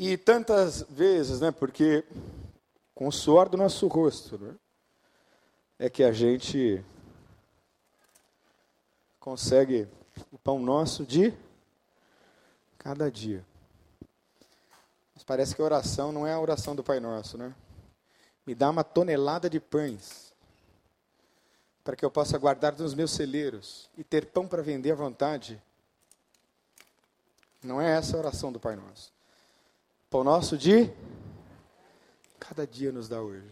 E 0.01 0.15
tantas 0.15 0.83
vezes, 0.83 1.41
né, 1.41 1.51
porque 1.51 2.05
com 2.95 3.09
o 3.09 3.11
suor 3.11 3.49
do 3.49 3.57
nosso 3.57 3.85
rosto, 3.87 4.37
né, 4.37 4.55
é 5.77 5.89
que 5.89 6.05
a 6.05 6.13
gente 6.13 6.81
consegue 9.19 9.89
o 10.31 10.37
pão 10.37 10.57
nosso 10.57 11.05
de 11.05 11.33
cada 12.77 13.11
dia. 13.11 13.45
Mas 15.13 15.21
parece 15.25 15.53
que 15.53 15.61
a 15.61 15.65
oração 15.65 16.13
não 16.13 16.25
é 16.25 16.31
a 16.31 16.39
oração 16.39 16.73
do 16.73 16.81
Pai 16.81 17.01
Nosso, 17.01 17.37
né? 17.37 17.53
Me 18.47 18.55
dá 18.55 18.69
uma 18.69 18.85
tonelada 18.85 19.49
de 19.49 19.59
pães 19.59 20.33
para 21.83 21.97
que 21.97 22.05
eu 22.05 22.09
possa 22.09 22.37
guardar 22.37 22.71
nos 22.71 22.93
meus 22.93 23.11
celeiros 23.11 23.89
e 23.97 24.03
ter 24.05 24.27
pão 24.27 24.47
para 24.47 24.61
vender 24.61 24.93
à 24.93 24.95
vontade. 24.95 25.61
Não 27.61 27.81
é 27.81 27.97
essa 27.97 28.15
a 28.15 28.19
oração 28.21 28.49
do 28.49 28.61
Pai 28.61 28.77
Nosso. 28.77 29.18
Pão 30.09 30.23
nosso 30.23 30.57
de 30.57 30.91
cada 32.39 32.65
dia 32.65 32.91
nos 32.91 33.07
dá 33.07 33.21
hoje. 33.21 33.47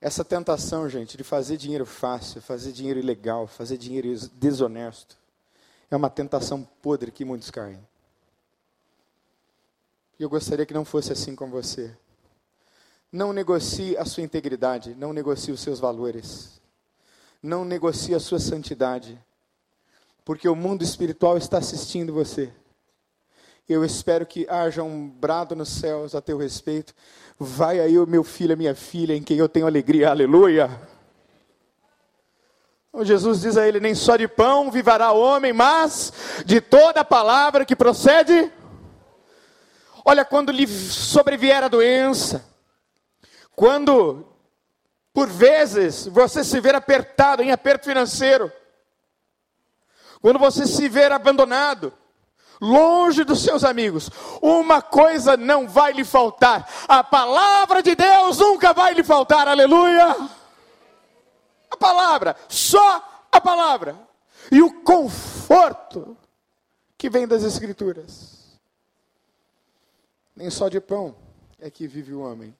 Essa 0.00 0.24
tentação, 0.24 0.88
gente, 0.88 1.14
de 1.14 1.22
fazer 1.22 1.58
dinheiro 1.58 1.84
fácil, 1.84 2.40
fazer 2.40 2.72
dinheiro 2.72 2.98
ilegal, 2.98 3.46
fazer 3.46 3.76
dinheiro 3.76 4.08
desonesto, 4.32 5.18
é 5.90 5.96
uma 5.96 6.08
tentação 6.08 6.66
podre 6.80 7.10
que 7.10 7.22
muitos 7.22 7.50
caem. 7.50 7.78
E 10.18 10.22
eu 10.22 10.30
gostaria 10.30 10.64
que 10.64 10.72
não 10.72 10.86
fosse 10.86 11.12
assim 11.12 11.36
com 11.36 11.50
você. 11.50 11.94
Não 13.12 13.30
negocie 13.30 13.94
a 13.98 14.06
sua 14.06 14.22
integridade, 14.22 14.94
não 14.94 15.12
negocie 15.12 15.52
os 15.52 15.60
seus 15.60 15.78
valores, 15.78 16.62
não 17.42 17.62
negocie 17.62 18.14
a 18.14 18.20
sua 18.20 18.38
santidade, 18.38 19.22
porque 20.24 20.48
o 20.48 20.56
mundo 20.56 20.82
espiritual 20.82 21.36
está 21.36 21.58
assistindo 21.58 22.14
você. 22.14 22.50
Eu 23.68 23.84
espero 23.84 24.26
que 24.26 24.46
haja 24.48 24.82
um 24.82 25.08
brado 25.08 25.54
nos 25.54 25.68
céus 25.68 26.14
a 26.14 26.20
teu 26.20 26.36
respeito. 26.36 26.92
Vai 27.38 27.78
aí 27.78 27.96
o 27.96 28.06
meu 28.06 28.24
filho, 28.24 28.52
a 28.52 28.56
minha 28.56 28.74
filha, 28.74 29.14
em 29.14 29.22
quem 29.22 29.38
eu 29.38 29.48
tenho 29.48 29.66
alegria. 29.66 30.10
Aleluia. 30.10 30.68
Então, 32.88 33.04
Jesus 33.04 33.40
diz 33.40 33.56
a 33.56 33.66
ele: 33.66 33.78
Nem 33.78 33.94
só 33.94 34.16
de 34.16 34.26
pão 34.26 34.70
viverá 34.70 35.12
o 35.12 35.20
homem, 35.20 35.52
mas 35.52 36.12
de 36.44 36.60
toda 36.60 37.04
palavra 37.04 37.64
que 37.64 37.76
procede. 37.76 38.52
Olha, 40.04 40.24
quando 40.24 40.50
lhe 40.50 40.66
sobrevier 40.66 41.62
a 41.62 41.68
doença, 41.68 42.44
quando 43.54 44.26
por 45.12 45.28
vezes 45.28 46.06
você 46.06 46.42
se 46.42 46.58
ver 46.60 46.74
apertado, 46.74 47.42
em 47.42 47.52
aperto 47.52 47.86
financeiro, 47.86 48.50
quando 50.20 50.40
você 50.40 50.66
se 50.66 50.88
ver 50.88 51.12
abandonado, 51.12 51.92
longe 52.62 53.24
dos 53.24 53.42
seus 53.42 53.64
amigos, 53.64 54.08
uma 54.40 54.80
coisa 54.80 55.36
não 55.36 55.68
vai 55.68 55.92
lhe 55.92 56.04
faltar: 56.04 56.68
a 56.86 57.02
palavra 57.02 57.82
de 57.82 57.96
Deus 57.96 58.38
nunca 58.38 58.72
vai 58.72 58.94
lhe 58.94 59.02
faltar, 59.02 59.48
aleluia! 59.48 60.16
A 61.68 61.76
palavra, 61.76 62.36
só 62.48 63.26
a 63.32 63.40
palavra, 63.40 63.98
e 64.50 64.62
o 64.62 64.82
conforto 64.82 66.16
que 66.96 67.10
vem 67.10 67.26
das 67.26 67.42
Escrituras. 67.42 68.60
Nem 70.36 70.48
só 70.48 70.68
de 70.68 70.80
pão 70.80 71.16
é 71.58 71.70
que 71.70 71.88
vive 71.88 72.14
o 72.14 72.20
homem, 72.20 72.56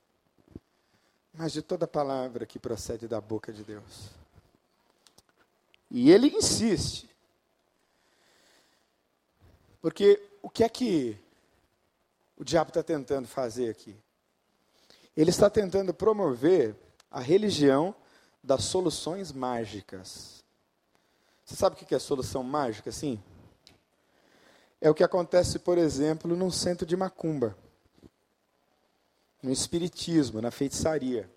mas 1.33 1.53
de 1.53 1.63
toda 1.63 1.87
palavra 1.87 2.45
que 2.45 2.59
procede 2.59 3.07
da 3.07 3.21
boca 3.21 3.53
de 3.53 3.63
Deus. 3.63 4.11
E 5.91 6.11
ele 6.11 6.29
insiste 6.29 7.12
porque 9.83 10.23
o 10.41 10.49
que 10.49 10.63
é 10.63 10.69
que 10.69 11.19
o 12.37 12.45
diabo 12.45 12.71
está 12.71 12.85
tentando 12.85 13.27
fazer 13.27 13.69
aqui? 13.69 13.97
Ele 15.17 15.31
está 15.31 15.51
tentando 15.51 15.93
promover 15.93 16.77
a 17.11 17.21
religião 17.21 17.95
das 18.43 18.65
soluções 18.65 19.33
mágicas. 19.33 20.43
Você 21.45 21.57
sabe 21.57 21.75
o 21.75 21.79
que 21.79 21.95
é 21.95 21.99
solução 21.99 22.45
mágica, 22.45 22.93
sim? 22.93 23.21
É 24.81 24.89
o 24.89 24.95
que 24.95 25.05
acontece, 25.05 25.59
por 25.59 25.77
exemplo, 25.77 26.35
num 26.37 26.51
centro 26.51 26.87
de 26.87 26.97
macumba, 26.97 27.57
no 29.43 29.51
espiritismo, 29.51 30.41
na 30.41 30.51
feitiçaria. 30.51 31.29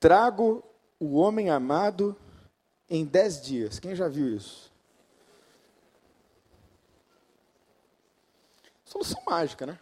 Trago 0.00 0.64
o 0.98 1.16
homem 1.16 1.50
amado 1.50 2.16
em 2.88 3.04
dez 3.04 3.40
dias. 3.40 3.78
Quem 3.78 3.94
já 3.94 4.08
viu 4.08 4.34
isso? 4.34 4.72
Solução 8.96 9.22
mágica, 9.26 9.66
né? 9.66 9.78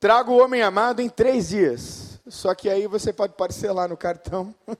Traga 0.00 0.28
o 0.28 0.42
homem 0.42 0.62
amado 0.62 1.00
em 1.00 1.08
três 1.08 1.50
dias. 1.50 2.20
Só 2.26 2.52
que 2.52 2.68
aí 2.68 2.88
você 2.88 3.12
pode 3.12 3.34
parcelar 3.34 3.88
no 3.88 3.96
cartão. 3.96 4.52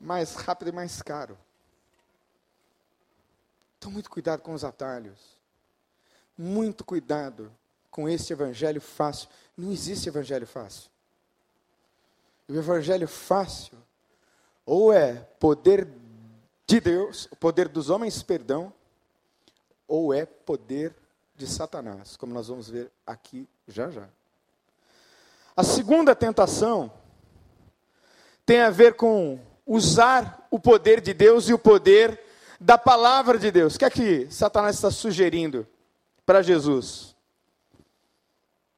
mais 0.00 0.36
rápido 0.36 0.68
e 0.68 0.72
mais 0.72 1.02
caro. 1.02 1.36
Então, 3.76 3.90
muito 3.90 4.08
cuidado 4.08 4.42
com 4.42 4.54
os 4.54 4.62
atalhos. 4.62 5.36
Muito 6.38 6.84
cuidado 6.84 7.52
com 7.90 8.08
este 8.08 8.32
evangelho 8.32 8.80
fácil. 8.80 9.28
Não 9.56 9.72
existe 9.72 10.08
evangelho 10.08 10.46
fácil. 10.46 10.88
O 12.48 12.54
evangelho 12.54 13.08
fácil 13.08 13.76
ou 14.64 14.92
é 14.92 15.14
poder 15.40 15.88
de 16.64 16.80
Deus, 16.80 17.26
o 17.32 17.34
poder 17.34 17.66
dos 17.66 17.90
homens, 17.90 18.22
perdão, 18.22 18.72
ou 19.86 20.12
é 20.12 20.26
poder 20.26 20.94
de 21.34 21.46
Satanás, 21.46 22.16
como 22.16 22.32
nós 22.32 22.48
vamos 22.48 22.68
ver 22.68 22.90
aqui 23.06 23.48
já 23.68 23.90
já. 23.90 24.08
A 25.56 25.62
segunda 25.62 26.14
tentação 26.14 26.92
tem 28.44 28.60
a 28.60 28.70
ver 28.70 28.94
com 28.94 29.40
usar 29.66 30.46
o 30.50 30.58
poder 30.58 31.00
de 31.00 31.12
Deus 31.12 31.48
e 31.48 31.52
o 31.52 31.58
poder 31.58 32.20
da 32.60 32.78
palavra 32.78 33.38
de 33.38 33.50
Deus. 33.50 33.74
O 33.74 33.78
que 33.78 33.84
é 33.84 33.90
que 33.90 34.30
Satanás 34.30 34.76
está 34.76 34.90
sugerindo 34.90 35.66
para 36.24 36.42
Jesus? 36.42 37.14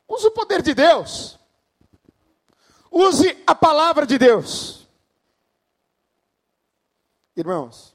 Use 0.08 0.26
o 0.26 0.30
poder 0.30 0.62
de 0.62 0.74
Deus. 0.74 1.38
Use 2.90 3.36
a 3.46 3.54
palavra 3.54 4.06
de 4.06 4.18
Deus. 4.18 4.88
Irmãos, 7.36 7.94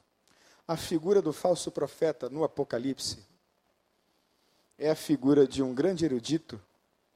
a 0.68 0.78
figura 0.78 1.22
do 1.22 1.34
falso 1.34 1.72
profeta 1.72 2.30
no 2.30 2.44
Apocalipse 2.44 3.20
é 4.78 4.90
a 4.90 4.96
figura 4.96 5.48
de 5.48 5.62
um 5.62 5.74
grande 5.74 6.06
erudito 6.06 6.60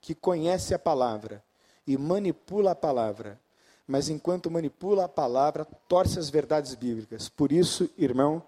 que 0.01 0.13
conhece 0.13 0.73
a 0.73 0.79
palavra 0.79 1.43
e 1.85 1.97
manipula 1.97 2.71
a 2.71 2.75
palavra, 2.75 3.39
mas 3.87 4.09
enquanto 4.09 4.51
manipula 4.51 5.05
a 5.05 5.09
palavra, 5.09 5.65
torce 5.87 6.19
as 6.19 6.29
verdades 6.29 6.75
bíblicas. 6.75 7.29
Por 7.29 7.51
isso, 7.51 7.89
irmão, 7.97 8.43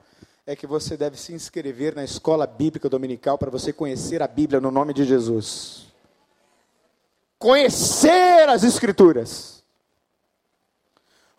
é 0.46 0.56
que 0.56 0.68
você 0.68 0.98
deve 0.98 1.18
se 1.18 1.34
inscrever 1.34 1.96
na 1.96 2.04
escola 2.04 2.46
bíblica 2.46 2.90
dominical 2.90 3.38
para 3.38 3.50
você 3.50 3.72
conhecer 3.72 4.22
a 4.22 4.28
Bíblia 4.28 4.60
no 4.60 4.72
nome 4.72 4.94
de 4.94 5.06
Jesus. 5.06 5.88
Conhecer 7.38 8.50
as 8.50 8.64
Escrituras. 8.64 9.59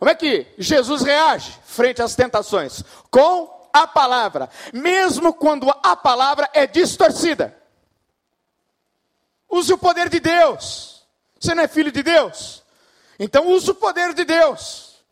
Como 0.01 0.09
é 0.09 0.15
que 0.15 0.47
Jesus 0.57 1.03
reage 1.03 1.59
frente 1.63 2.01
às 2.01 2.15
tentações? 2.15 2.83
Com 3.11 3.69
a 3.71 3.85
palavra, 3.85 4.49
mesmo 4.73 5.31
quando 5.31 5.69
a 5.69 5.95
palavra 5.95 6.49
é 6.55 6.65
distorcida. 6.65 7.55
Use 9.47 9.71
o 9.71 9.77
poder 9.77 10.09
de 10.09 10.19
Deus. 10.19 11.05
Você 11.39 11.53
não 11.53 11.61
é 11.61 11.67
filho 11.67 11.91
de 11.91 12.01
Deus? 12.01 12.63
Então 13.19 13.49
use 13.49 13.69
o 13.69 13.75
poder 13.75 14.15
de 14.15 14.25
Deus. 14.25 15.05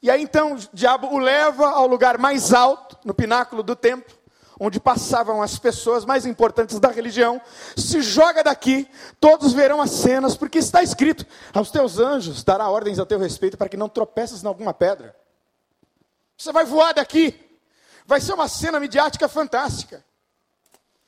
E 0.00 0.08
aí 0.12 0.22
então 0.22 0.52
o 0.52 0.58
diabo 0.72 1.08
o 1.08 1.18
leva 1.18 1.68
ao 1.68 1.88
lugar 1.88 2.18
mais 2.18 2.54
alto, 2.54 2.96
no 3.04 3.12
pináculo 3.12 3.64
do 3.64 3.74
templo, 3.74 4.16
onde 4.58 4.80
passavam 4.80 5.40
as 5.42 5.58
pessoas 5.58 6.04
mais 6.04 6.26
importantes 6.26 6.80
da 6.80 6.88
religião, 6.88 7.40
se 7.76 8.02
joga 8.02 8.42
daqui, 8.42 8.88
todos 9.20 9.52
verão 9.52 9.80
as 9.80 9.90
cenas, 9.90 10.36
porque 10.36 10.58
está 10.58 10.82
escrito: 10.82 11.24
aos 11.54 11.70
teus 11.70 11.98
anjos 11.98 12.42
dará 12.42 12.68
ordens 12.68 12.98
a 12.98 13.06
teu 13.06 13.18
respeito 13.18 13.56
para 13.56 13.68
que 13.68 13.76
não 13.76 13.88
tropeças 13.88 14.42
em 14.42 14.46
alguma 14.46 14.74
pedra. 14.74 15.14
Você 16.36 16.52
vai 16.52 16.64
voar 16.64 16.94
daqui. 16.94 17.46
Vai 18.06 18.20
ser 18.20 18.32
uma 18.32 18.48
cena 18.48 18.80
midiática 18.80 19.28
fantástica. 19.28 20.04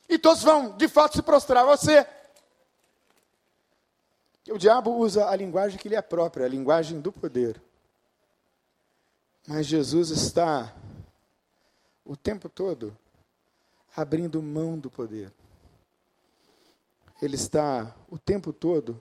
E 0.07 0.19
todos 0.19 0.43
vão, 0.43 0.75
de 0.77 0.87
fato, 0.87 1.15
se 1.15 1.21
prostrar 1.21 1.63
a 1.63 1.67
você. 1.67 2.05
O 4.49 4.57
diabo 4.57 4.91
usa 4.91 5.27
a 5.27 5.35
linguagem 5.35 5.79
que 5.79 5.87
lhe 5.87 5.95
é 5.95 6.01
própria, 6.01 6.45
a 6.45 6.49
linguagem 6.49 6.99
do 6.99 7.11
poder. 7.11 7.61
Mas 9.47 9.65
Jesus 9.65 10.09
está 10.09 10.73
o 12.05 12.15
tempo 12.15 12.49
todo 12.49 12.95
abrindo 13.95 14.41
mão 14.41 14.77
do 14.77 14.89
poder. 14.89 15.31
Ele 17.21 17.35
está 17.35 17.95
o 18.09 18.17
tempo 18.17 18.51
todo 18.51 18.99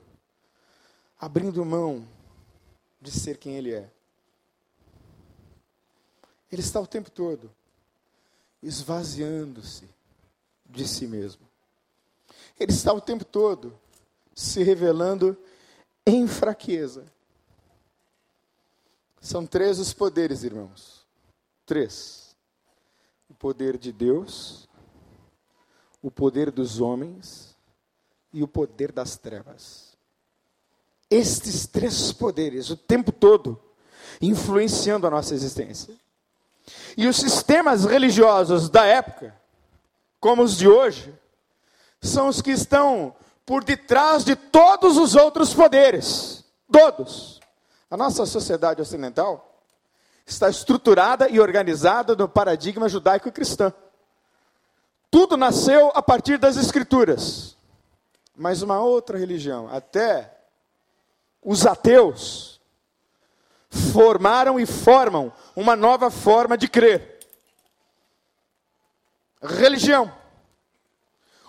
abrindo 1.18 1.64
mão 1.64 2.07
de 3.01 3.11
ser 3.11 3.38
quem 3.38 3.57
ele 3.57 3.74
é. 3.74 3.91
Ele 6.51 6.61
está 6.62 6.80
o 6.80 6.86
tempo 6.86 7.11
todo 7.11 7.51
esvaziando-se 8.62 9.88
de 10.66 10.86
si 10.86 11.07
mesmo. 11.07 11.49
Ele 12.59 12.72
está 12.72 12.93
o 12.93 13.01
tempo 13.01 13.24
todo 13.24 13.78
se 14.34 14.62
revelando 14.62 15.36
em 16.07 16.26
fraqueza. 16.26 17.07
São 19.20 19.47
três 19.47 19.78
os 19.78 19.93
poderes, 19.93 20.43
irmãos. 20.43 21.07
Três: 21.66 22.36
o 23.28 23.34
poder 23.34 23.78
de 23.78 23.93
Deus, 23.93 24.68
o 26.03 26.11
poder 26.11 26.51
dos 26.51 26.80
homens 26.80 27.57
e 28.32 28.42
o 28.42 28.48
poder 28.48 28.92
das 28.92 29.16
trevas. 29.16 29.96
Estes 31.11 31.66
três 31.66 32.12
poderes, 32.12 32.70
o 32.70 32.76
tempo 32.76 33.11
todo, 33.11 33.61
influenciando 34.20 35.07
a 35.07 35.11
nossa 35.11 35.34
existência. 35.34 35.94
E 36.96 37.07
os 37.07 37.16
sistemas 37.16 37.84
religiosos 37.84 38.68
da 38.68 38.84
época, 38.84 39.34
como 40.20 40.42
os 40.42 40.57
de 40.57 40.68
hoje, 40.68 41.12
são 42.01 42.28
os 42.28 42.40
que 42.40 42.51
estão 42.51 43.14
por 43.44 43.64
detrás 43.64 44.24
de 44.24 44.36
todos 44.36 44.96
os 44.96 45.16
outros 45.16 45.53
poderes. 45.53 46.44
Todos. 46.70 47.40
A 47.90 47.96
nossa 47.96 48.24
sociedade 48.24 48.80
ocidental 48.80 49.61
está 50.24 50.48
estruturada 50.48 51.28
e 51.28 51.40
organizada 51.40 52.14
no 52.14 52.28
paradigma 52.28 52.88
judaico-cristão. 52.88 53.72
Tudo 55.11 55.36
nasceu 55.36 55.90
a 55.94 56.02
partir 56.02 56.38
das 56.38 56.56
escrituras. 56.56 57.56
Mas 58.36 58.62
uma 58.62 58.80
outra 58.80 59.18
religião, 59.18 59.68
até 59.68 60.38
os 61.42 61.66
ateus, 61.66 62.61
formaram 63.92 64.58
e 64.58 64.66
formam 64.66 65.32
uma 65.54 65.76
nova 65.76 66.11
forma 66.11 66.56
de 66.56 66.68
crer. 66.68 67.18
Religião. 69.42 70.12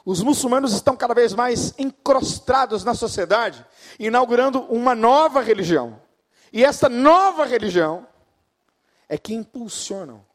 Os 0.04 0.24
muçulmanos 0.24 0.74
estão 0.74 0.96
cada 0.96 1.14
vez 1.14 1.34
mais 1.34 1.74
encrostados 1.78 2.84
na 2.84 2.96
sociedade, 2.96 3.66
inaugurando 4.00 4.62
uma 4.64 4.96
nova 4.96 5.42
religião. 5.42 6.02
E 6.52 6.66
essa 6.66 6.90
nova 6.90 7.46
religião 7.46 8.08
é 9.08 9.18
que 9.18 9.34
impulsionam 9.34 10.26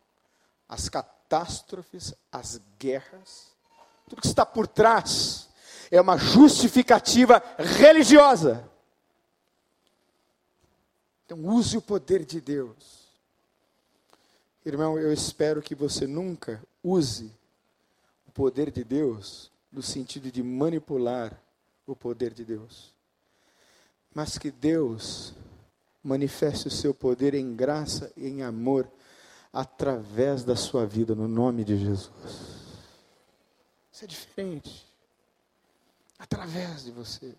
as 0.68 0.88
catástrofes, 1.26 2.14
as 2.30 2.60
guerras, 2.78 3.48
tudo 4.08 4.22
que 4.22 4.28
está 4.28 4.46
por 4.46 4.68
trás 4.68 5.48
é 5.90 6.00
uma 6.00 6.16
justificativa 6.16 7.42
religiosa. 7.58 8.68
Então, 11.24 11.44
use 11.44 11.76
o 11.76 11.82
poder 11.82 12.24
de 12.24 12.40
Deus. 12.40 13.06
Irmão, 14.64 14.98
eu 14.98 15.12
espero 15.12 15.60
que 15.60 15.74
você 15.74 16.06
nunca 16.06 16.62
use 16.82 17.32
o 18.28 18.30
poder 18.30 18.70
de 18.70 18.84
Deus 18.84 19.50
no 19.72 19.82
sentido 19.82 20.30
de 20.30 20.42
manipular 20.42 21.36
o 21.86 21.96
poder 21.96 22.32
de 22.32 22.44
Deus. 22.44 22.94
Mas 24.14 24.38
que 24.38 24.50
Deus 24.50 25.34
manifeste 26.02 26.68
o 26.68 26.70
seu 26.70 26.94
poder 26.94 27.34
em 27.34 27.54
graça 27.54 28.12
e 28.16 28.28
em 28.28 28.42
amor 28.42 28.88
através 29.58 30.44
da 30.44 30.54
sua 30.54 30.86
vida, 30.86 31.14
no 31.14 31.26
nome 31.26 31.64
de 31.64 31.76
Jesus. 31.76 32.10
Isso 33.92 34.04
é 34.04 34.06
diferente. 34.06 34.86
Através 36.18 36.84
de 36.84 36.90
você. 36.90 37.34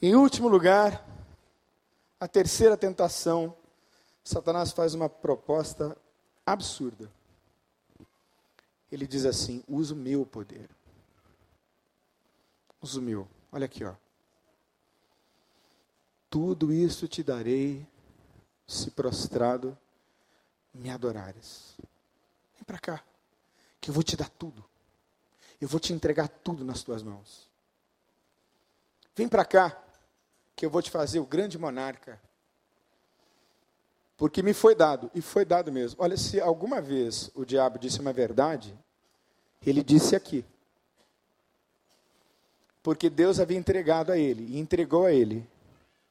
Em 0.00 0.14
último 0.14 0.48
lugar, 0.48 1.06
a 2.18 2.26
terceira 2.26 2.76
tentação, 2.76 3.54
Satanás 4.24 4.72
faz 4.72 4.94
uma 4.94 5.08
proposta 5.08 5.96
absurda 6.44 7.10
ele 8.92 9.06
diz 9.06 9.24
assim: 9.24 9.64
usa 9.66 9.94
o 9.94 9.96
meu 9.96 10.26
poder. 10.26 10.68
Usa 12.80 13.00
o 13.00 13.02
meu. 13.02 13.26
Olha 13.50 13.64
aqui, 13.64 13.84
ó. 13.84 13.94
Tudo 16.28 16.72
isso 16.72 17.08
te 17.08 17.22
darei 17.22 17.86
se 18.66 18.90
prostrado 18.90 19.76
me 20.72 20.90
adorares. 20.90 21.74
Vem 22.54 22.64
para 22.64 22.78
cá, 22.78 23.04
que 23.80 23.90
eu 23.90 23.94
vou 23.94 24.02
te 24.02 24.16
dar 24.16 24.28
tudo. 24.28 24.64
Eu 25.60 25.68
vou 25.68 25.78
te 25.78 25.92
entregar 25.92 26.28
tudo 26.28 26.64
nas 26.64 26.82
tuas 26.82 27.02
mãos. 27.02 27.48
Vem 29.14 29.28
para 29.28 29.44
cá, 29.44 29.80
que 30.56 30.64
eu 30.64 30.70
vou 30.70 30.82
te 30.82 30.90
fazer 30.90 31.20
o 31.20 31.26
grande 31.26 31.58
monarca. 31.58 32.20
Porque 34.16 34.42
me 34.42 34.54
foi 34.54 34.74
dado, 34.74 35.10
e 35.14 35.20
foi 35.20 35.44
dado 35.44 35.72
mesmo. 35.72 36.02
Olha, 36.02 36.16
se 36.16 36.40
alguma 36.40 36.80
vez 36.80 37.30
o 37.34 37.44
diabo 37.44 37.78
disse 37.78 38.00
uma 38.00 38.12
verdade, 38.12 38.78
ele 39.64 39.82
disse 39.82 40.14
aqui. 40.14 40.44
Porque 42.82 43.08
Deus 43.08 43.40
havia 43.40 43.58
entregado 43.58 44.12
a 44.12 44.18
ele, 44.18 44.44
e 44.44 44.58
entregou 44.58 45.06
a 45.06 45.12
ele, 45.12 45.48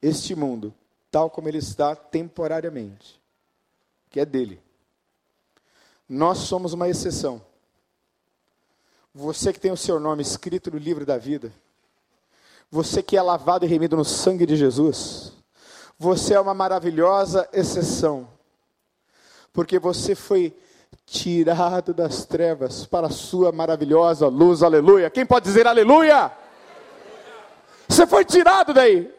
este 0.01 0.36
mundo, 0.36 0.74
tal 1.09 1.30
como 1.30 1.47
ele 1.47 1.57
está 1.59 1.95
temporariamente, 1.95 3.20
que 4.12 4.20
é 4.20 4.26
dele. 4.26 4.62
Nós 6.07 6.39
somos 6.39 6.74
uma 6.74 6.89
exceção. 6.89 7.41
Você 9.16 9.51
que 9.51 9.59
tem 9.59 9.72
o 9.72 9.78
seu 9.78 9.99
nome 9.99 10.22
escrito 10.22 10.70
no 10.70 10.78
livro 10.78 11.05
da 11.05 11.18
vida, 11.18 11.51
você 12.70 13.01
que 13.01 13.18
é 13.18 13.22
lavado 13.22 13.66
e 13.66 13.68
remido 13.68 13.95
no 13.95 14.05
sangue 14.05 14.45
de 14.45 14.55
Jesus, 14.55 15.34
você 15.97 16.34
é 16.34 16.39
uma 16.39 16.53
maravilhosa 16.53 17.47
exceção, 17.53 18.28
porque 19.53 19.80
você 19.80 20.14
foi 20.16 20.53
tirado 21.05 21.93
das 21.93 22.26
trevas 22.26 22.86
para 22.86 23.07
a 23.07 23.12
sua 23.12 23.51
maravilhosa 23.51 24.28
luz, 24.28 24.64
aleluia. 24.64 25.09
Quem 25.09 25.26
pode 25.26 25.45
dizer 25.45 25.68
aleluia? 25.68 26.16
aleluia. 26.16 26.38
Você 27.88 28.07
foi 28.07 28.24
tirado 28.24 28.74
daí. 28.74 29.14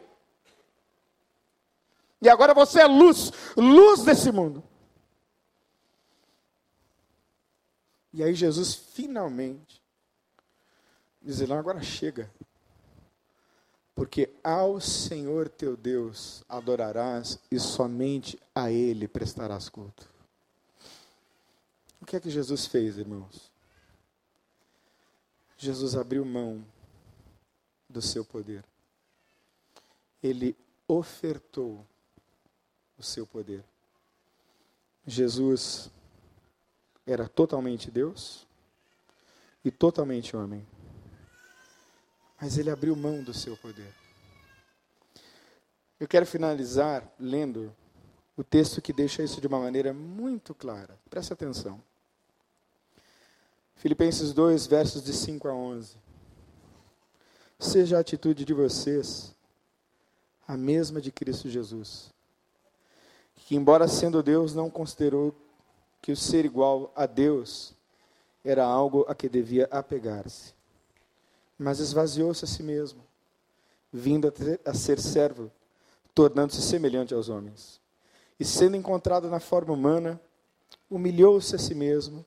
E 2.21 2.29
agora 2.29 2.53
você 2.53 2.81
é 2.81 2.87
luz, 2.87 3.31
luz 3.55 4.03
desse 4.03 4.31
mundo. 4.31 4.63
E 8.13 8.21
aí 8.21 8.35
Jesus 8.35 8.75
finalmente 8.75 9.81
diz: 11.21 11.39
não, 11.39 11.57
agora 11.57 11.81
chega. 11.81 12.31
Porque 13.95 14.31
ao 14.43 14.79
Senhor 14.79 15.49
teu 15.49 15.75
Deus 15.75 16.43
adorarás 16.47 17.39
e 17.51 17.59
somente 17.59 18.39
a 18.53 18.71
Ele 18.71 19.07
prestarás 19.07 19.69
culto. 19.69 20.07
O 22.01 22.05
que 22.05 22.15
é 22.15 22.19
que 22.19 22.29
Jesus 22.29 22.65
fez, 22.65 22.97
irmãos? 22.97 23.51
Jesus 25.57 25.95
abriu 25.95 26.25
mão 26.25 26.65
do 27.89 28.01
seu 28.01 28.25
poder. 28.25 28.65
Ele 30.21 30.55
ofertou 30.87 31.85
o 32.97 33.03
seu 33.03 33.25
poder. 33.25 33.63
Jesus 35.05 35.89
era 37.05 37.27
totalmente 37.27 37.91
Deus 37.91 38.47
e 39.63 39.71
totalmente 39.71 40.35
homem. 40.35 40.65
Mas 42.39 42.57
ele 42.57 42.69
abriu 42.69 42.95
mão 42.95 43.23
do 43.23 43.33
seu 43.33 43.55
poder. 43.57 43.93
Eu 45.99 46.07
quero 46.07 46.25
finalizar 46.25 47.07
lendo 47.19 47.73
o 48.35 48.43
texto 48.43 48.81
que 48.81 48.91
deixa 48.91 49.23
isso 49.23 49.39
de 49.39 49.47
uma 49.47 49.59
maneira 49.59 49.93
muito 49.93 50.53
clara. 50.53 50.99
Preste 51.09 51.31
atenção. 51.31 51.81
Filipenses 53.75 54.33
2, 54.33 54.65
versos 54.67 55.03
de 55.03 55.13
5 55.13 55.47
a 55.47 55.53
11. 55.53 55.97
Seja 57.59 57.97
a 57.97 58.01
atitude 58.01 58.43
de 58.43 58.53
vocês 58.53 59.33
a 60.47 60.57
mesma 60.57 60.99
de 60.99 61.11
Cristo 61.11 61.49
Jesus, 61.49 62.13
que, 63.35 63.55
embora 63.55 63.87
sendo 63.87 64.21
Deus, 64.21 64.53
não 64.53 64.69
considerou 64.69 65.33
que 66.03 66.11
o 66.11 66.17
ser 66.17 66.43
igual 66.43 66.91
a 66.97 67.05
Deus 67.05 67.73
era 68.43 68.65
algo 68.65 69.05
a 69.07 69.15
que 69.15 69.29
devia 69.29 69.69
apegar-se, 69.71 70.53
mas 71.57 71.79
esvaziou-se 71.79 72.43
a 72.43 72.47
si 72.47 72.61
mesmo, 72.61 73.01
vindo 73.91 74.31
a, 74.65 74.73
ser 74.73 74.99
servo, 74.99 75.49
tornando-se 76.13 76.61
semelhante 76.61 77.13
aos 77.13 77.29
homens. 77.29 77.79
E 78.37 78.43
sendo 78.43 78.75
encontrado 78.75 79.29
na 79.29 79.39
forma 79.39 79.73
humana, 79.73 80.19
humilhou-se 80.91 81.55
a 81.55 81.59
si 81.59 81.73
mesmo 81.73 82.25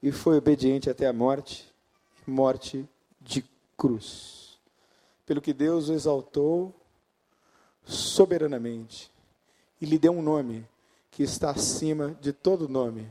e 0.00 0.12
foi 0.12 0.38
obediente 0.38 0.88
até 0.88 1.08
a 1.08 1.12
morte 1.12 1.74
morte 2.24 2.88
de 3.20 3.44
cruz. 3.76 4.56
Pelo 5.24 5.40
que 5.40 5.52
Deus 5.52 5.88
o 5.88 5.92
exaltou 5.92 6.72
soberanamente 7.84 9.10
e 9.80 9.86
lhe 9.86 9.98
deu 9.98 10.12
um 10.12 10.22
nome 10.22 10.64
que 11.16 11.22
está 11.22 11.48
acima 11.48 12.14
de 12.20 12.30
todo 12.30 12.68
nome, 12.68 13.10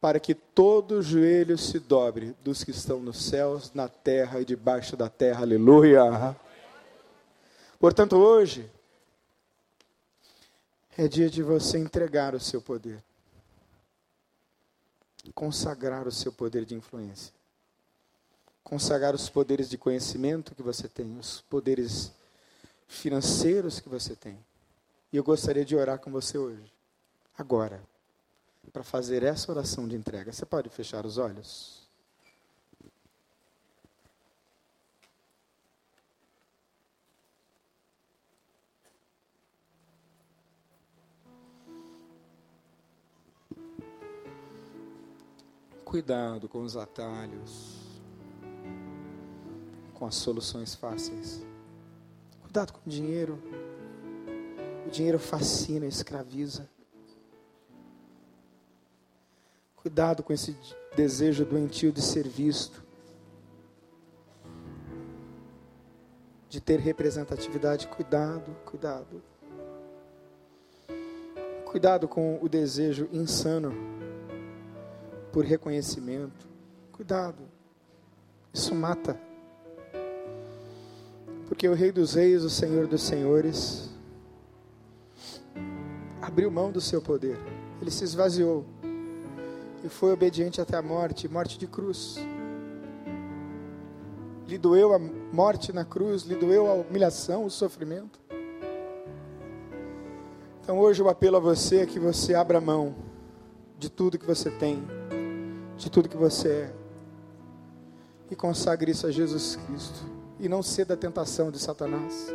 para 0.00 0.18
que 0.18 0.34
todo 0.34 1.00
joelho 1.00 1.56
se 1.56 1.78
dobre 1.78 2.34
dos 2.42 2.64
que 2.64 2.72
estão 2.72 2.98
nos 2.98 3.22
céus, 3.22 3.72
na 3.72 3.88
terra 3.88 4.40
e 4.40 4.44
debaixo 4.44 4.96
da 4.96 5.08
terra. 5.08 5.42
Aleluia. 5.42 6.36
Portanto, 7.78 8.16
hoje, 8.16 8.68
É 10.98 11.06
dia 11.06 11.30
de 11.30 11.40
você 11.40 11.78
entregar 11.78 12.34
o 12.34 12.40
seu 12.40 12.60
poder, 12.60 13.02
consagrar 15.34 16.06
o 16.06 16.12
seu 16.12 16.32
poder 16.32 16.64
de 16.66 16.74
influência, 16.74 17.32
consagrar 18.62 19.14
os 19.14 19.30
poderes 19.30 19.70
de 19.70 19.78
conhecimento 19.78 20.54
que 20.54 20.62
você 20.62 20.88
tem, 20.88 21.16
os 21.16 21.40
poderes 21.42 22.12
financeiros 22.86 23.80
que 23.80 23.88
você 23.88 24.14
tem. 24.14 24.36
E 25.12 25.16
eu 25.16 25.24
gostaria 25.24 25.64
de 25.64 25.74
orar 25.74 25.98
com 26.00 26.10
você 26.10 26.36
hoje, 26.36 26.70
agora, 27.40 27.82
para 28.72 28.84
fazer 28.84 29.22
essa 29.22 29.50
oração 29.50 29.88
de 29.88 29.96
entrega. 29.96 30.32
Você 30.32 30.44
pode 30.44 30.68
fechar 30.68 31.06
os 31.06 31.18
olhos? 31.18 31.80
Cuidado 45.84 46.48
com 46.48 46.62
os 46.62 46.76
atalhos, 46.76 48.00
com 49.92 50.06
as 50.06 50.14
soluções 50.14 50.72
fáceis. 50.74 51.44
Cuidado 52.42 52.72
com 52.72 52.78
o 52.86 52.88
dinheiro. 52.88 53.42
O 54.86 54.90
dinheiro 54.90 55.18
fascina, 55.18 55.86
escraviza. 55.86 56.68
Cuidado 59.82 60.22
com 60.22 60.32
esse 60.32 60.54
desejo 60.94 61.44
doentio 61.44 61.90
de 61.90 62.02
ser 62.02 62.28
visto, 62.28 62.84
de 66.50 66.60
ter 66.60 66.78
representatividade. 66.78 67.88
Cuidado, 67.88 68.54
cuidado. 68.66 69.22
Cuidado 71.64 72.08
com 72.08 72.38
o 72.42 72.48
desejo 72.48 73.08
insano 73.10 73.72
por 75.32 75.44
reconhecimento. 75.44 76.46
Cuidado, 76.92 77.42
isso 78.52 78.74
mata. 78.74 79.18
Porque 81.46 81.66
o 81.68 81.74
Rei 81.74 81.90
dos 81.90 82.14
Reis, 82.14 82.44
o 82.44 82.50
Senhor 82.50 82.86
dos 82.86 83.02
Senhores, 83.02 83.88
abriu 86.20 86.50
mão 86.50 86.70
do 86.70 86.80
seu 86.82 87.00
poder, 87.00 87.38
ele 87.80 87.90
se 87.90 88.04
esvaziou 88.04 88.66
e 89.82 89.88
foi 89.88 90.12
obediente 90.12 90.60
até 90.60 90.76
a 90.76 90.82
morte 90.82 91.28
morte 91.28 91.58
de 91.58 91.66
cruz. 91.66 92.18
Lhe 94.46 94.58
doeu 94.58 94.92
a 94.92 94.98
morte 94.98 95.72
na 95.72 95.84
cruz, 95.84 96.22
lhe 96.22 96.34
doeu 96.34 96.66
a 96.66 96.74
humilhação, 96.74 97.44
o 97.44 97.50
sofrimento. 97.50 98.20
Então 100.62 100.78
hoje 100.78 101.02
eu 101.02 101.08
apelo 101.08 101.36
a 101.36 101.40
você 101.40 101.78
é 101.78 101.86
que 101.86 101.98
você 101.98 102.34
abra 102.34 102.60
mão 102.60 102.94
de 103.78 103.88
tudo 103.88 104.18
que 104.18 104.26
você 104.26 104.50
tem 104.50 104.84
de 105.80 105.90
tudo 105.90 106.08
que 106.08 106.16
você 106.16 106.48
é. 106.48 106.72
E 108.30 108.36
consagre 108.36 108.92
isso 108.92 109.06
a 109.06 109.10
Jesus 109.10 109.56
Cristo. 109.66 110.04
E 110.38 110.48
não 110.48 110.62
ceda 110.62 110.94
à 110.94 110.96
tentação 110.96 111.50
de 111.50 111.58
Satanás. 111.58 112.32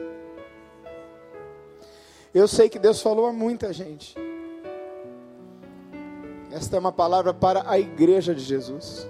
Eu 2.33 2.47
sei 2.47 2.67
que 2.67 2.77
Deus 2.77 3.01
falou 3.01 3.27
a 3.27 3.31
muita 3.31 3.71
gente. 3.71 4.15
Esta 6.55 6.77
é 6.77 6.79
uma 6.79 6.93
palavra 6.93 7.33
para 7.33 7.69
a 7.69 7.77
igreja 7.77 8.33
de 8.33 8.39
Jesus. 8.41 9.05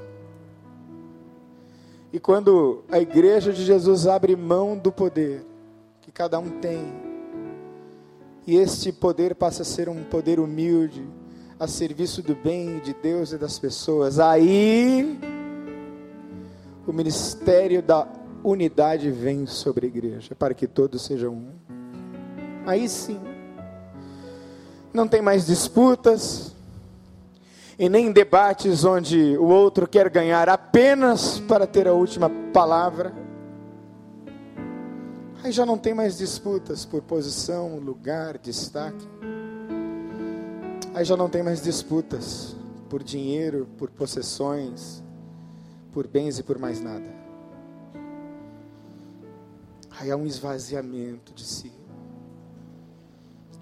E 2.12 2.20
quando 2.20 2.84
a 2.92 2.98
igreja 2.98 3.54
de 3.54 3.64
Jesus 3.64 4.08
abre 4.08 4.36
mão 4.36 4.76
do 4.76 4.92
poder 4.92 5.46
que 6.02 6.12
cada 6.12 6.40
um 6.40 6.50
tem, 6.60 6.92
e 8.48 8.56
este 8.56 8.92
poder 8.92 9.36
passa 9.36 9.62
a 9.62 9.66
ser 9.66 9.88
um 9.88 10.04
poder 10.06 10.40
humilde, 10.40 11.08
a 11.60 11.68
serviço 11.68 12.24
do 12.24 12.34
bem 12.34 12.80
de 12.80 12.96
Deus 12.96 13.32
e 13.32 13.38
das 13.38 13.60
pessoas. 13.60 14.20
Aí 14.20 15.20
o 16.88 16.92
ministério 16.92 17.84
da 17.84 18.08
unidade 18.44 19.12
vem 19.12 19.46
sobre 19.46 19.86
a 19.86 19.90
igreja, 19.90 20.34
para 20.34 20.56
que 20.56 20.66
todos 20.66 21.06
sejam 21.06 21.34
um. 21.34 21.52
Aí 22.66 22.90
sim, 22.90 23.20
não 24.92 25.08
tem 25.08 25.22
mais 25.22 25.46
disputas, 25.46 26.55
e 27.78 27.90
nem 27.90 28.12
debates 28.12 28.84
onde 28.84 29.38
o 29.38 29.46
outro 29.46 29.88
quer 29.88 30.10
ganhar 30.10 30.48
apenas 30.48 31.40
para 31.40 31.68
ter 31.68 31.88
a 31.88 31.94
última 31.94 32.30
palavra. 32.54 33.14
Aí 35.44 35.52
já 35.52 35.66
não 35.66 35.78
tem 35.78 35.94
mais 35.94 36.18
disputas 36.18 36.86
por 36.86 37.02
posição, 37.02 37.78
lugar, 37.78 38.38
destaque. 38.38 39.08
Aí 40.94 41.04
já 41.04 41.18
não 41.18 41.30
tem 41.30 41.44
mais 41.44 41.62
disputas 41.62 42.56
por 42.90 43.04
dinheiro, 43.04 43.68
por 43.78 43.90
possessões, 43.92 45.04
por 45.92 46.08
bens 46.08 46.40
e 46.40 46.44
por 46.44 46.58
mais 46.58 46.82
nada. 46.82 47.14
Aí 50.00 50.10
há 50.10 50.16
um 50.16 50.26
esvaziamento 50.26 51.34
de 51.34 51.44
si. 51.44 51.72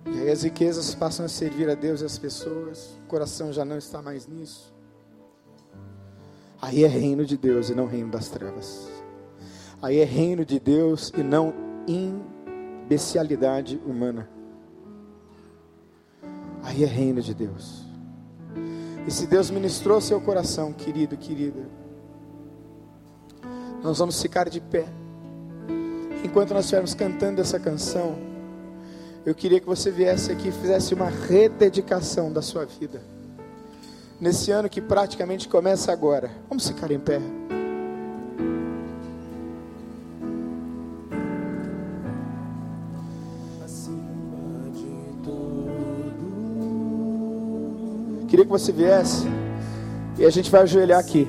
E 0.06 0.30
as 0.30 0.44
riquezas 0.44 0.94
passam 0.94 1.26
a 1.26 1.30
servir 1.30 1.70
a 1.70 1.76
Deus 1.76 2.02
e 2.02 2.06
as 2.06 2.18
pessoas, 2.18 3.00
o 3.04 3.08
coração 3.08 3.54
já 3.54 3.64
não 3.64 3.78
está 3.78 4.02
mais 4.02 4.28
nisso. 4.28 4.74
Aí 6.62 6.84
é 6.84 6.88
reino 6.88 7.26
de 7.26 7.38
Deus 7.38 7.70
e 7.70 7.76
não 7.76 7.86
reino 7.86 8.10
das 8.10 8.30
trevas. 8.30 8.90
Aí 9.82 10.00
é 10.00 10.06
reino 10.06 10.46
de 10.46 10.60
Deus 10.60 11.12
e 11.16 11.22
não 11.22 11.54
imbecilidade 11.88 13.82
humana. 13.86 14.30
Aí 16.62 16.84
é 16.84 16.88
reino 16.88 17.22
de 17.22 17.34
Deus. 17.34 17.84
E 19.06 19.12
se 19.12 19.28
Deus 19.28 19.50
ministrou 19.50 20.00
seu 20.00 20.22
coração, 20.22 20.72
querido, 20.72 21.18
querida, 21.18 21.68
nós 23.84 24.00
vamos 24.00 24.22
ficar 24.22 24.50
de 24.50 24.62
pé. 24.62 24.86
Enquanto 26.24 26.54
nós 26.54 26.64
estivermos 26.64 26.94
cantando 26.94 27.42
essa 27.42 27.60
canção, 27.60 28.33
eu 29.26 29.34
queria 29.34 29.60
que 29.60 29.66
você 29.66 29.90
viesse 29.90 30.32
aqui 30.32 30.50
e 30.50 30.52
fizesse 30.52 30.94
uma 30.94 31.10
rededicação 31.10 32.32
da 32.32 32.42
sua 32.42 32.66
vida. 32.66 33.02
Nesse 34.20 34.52
ano 34.52 34.70
que 34.70 34.82
praticamente 34.82 35.48
começa 35.48 35.92
agora. 35.92 36.30
Vamos 36.50 36.68
ficar 36.68 36.92
em 36.92 37.00
pé. 37.00 37.22
Queria 48.28 48.46
que 48.46 48.52
você 48.52 48.72
viesse 48.72 49.28
e 50.18 50.26
a 50.26 50.30
gente 50.30 50.50
vai 50.50 50.64
ajoelhar 50.64 51.00
aqui. 51.00 51.28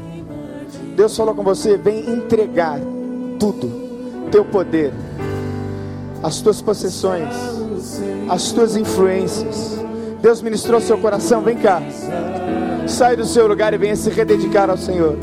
Deus 0.96 1.16
falou 1.16 1.34
com 1.34 1.44
você: 1.44 1.76
vem 1.76 2.08
entregar 2.10 2.80
tudo, 3.38 3.70
teu 4.32 4.44
poder, 4.44 4.92
as 6.22 6.40
tuas 6.40 6.62
possessões, 6.62 7.53
as 8.28 8.52
tuas 8.52 8.76
influências. 8.76 9.78
Deus 10.20 10.40
ministrou 10.40 10.80
seu 10.80 10.96
coração, 10.98 11.42
vem 11.42 11.56
cá. 11.56 11.82
Sai 12.86 13.16
do 13.16 13.24
seu 13.26 13.46
lugar 13.46 13.74
e 13.74 13.78
venha 13.78 13.96
se 13.96 14.10
rededicar 14.10 14.70
ao 14.70 14.76
Senhor. 14.76 15.16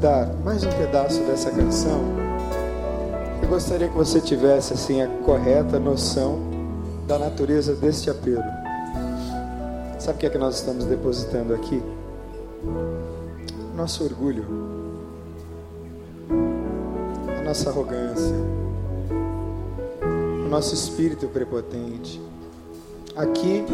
Cantar 0.00 0.32
mais 0.42 0.64
um 0.64 0.70
pedaço 0.70 1.20
dessa 1.24 1.50
canção, 1.50 2.00
eu 3.42 3.48
gostaria 3.50 3.86
que 3.86 3.94
você 3.94 4.18
tivesse 4.18 4.72
assim 4.72 5.02
a 5.02 5.06
correta 5.26 5.78
noção 5.78 6.38
da 7.06 7.18
natureza 7.18 7.74
deste 7.74 8.08
apelo. 8.08 8.42
Sabe 9.98 10.16
o 10.16 10.18
que 10.20 10.26
é 10.26 10.30
que 10.30 10.38
nós 10.38 10.56
estamos 10.56 10.86
depositando 10.86 11.52
aqui? 11.52 11.82
Nosso 13.76 14.02
orgulho, 14.02 14.46
a 17.38 17.42
nossa 17.42 17.68
arrogância, 17.68 18.36
o 20.46 20.48
nosso 20.48 20.74
espírito 20.74 21.28
prepotente. 21.28 22.18
Aqui 23.14 23.66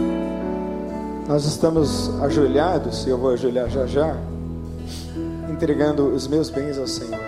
nós 1.29 1.45
estamos 1.45 2.11
ajoelhados, 2.20 3.07
e 3.07 3.11
eu 3.11 3.18
vou 3.18 3.31
ajoelhar 3.31 3.70
já 3.70 3.87
já, 3.87 4.16
entregando 5.57 6.09
os 6.09 6.28
meus 6.28 6.50
bens 6.50 6.76
ao 6.76 6.86
Senhor, 6.86 7.18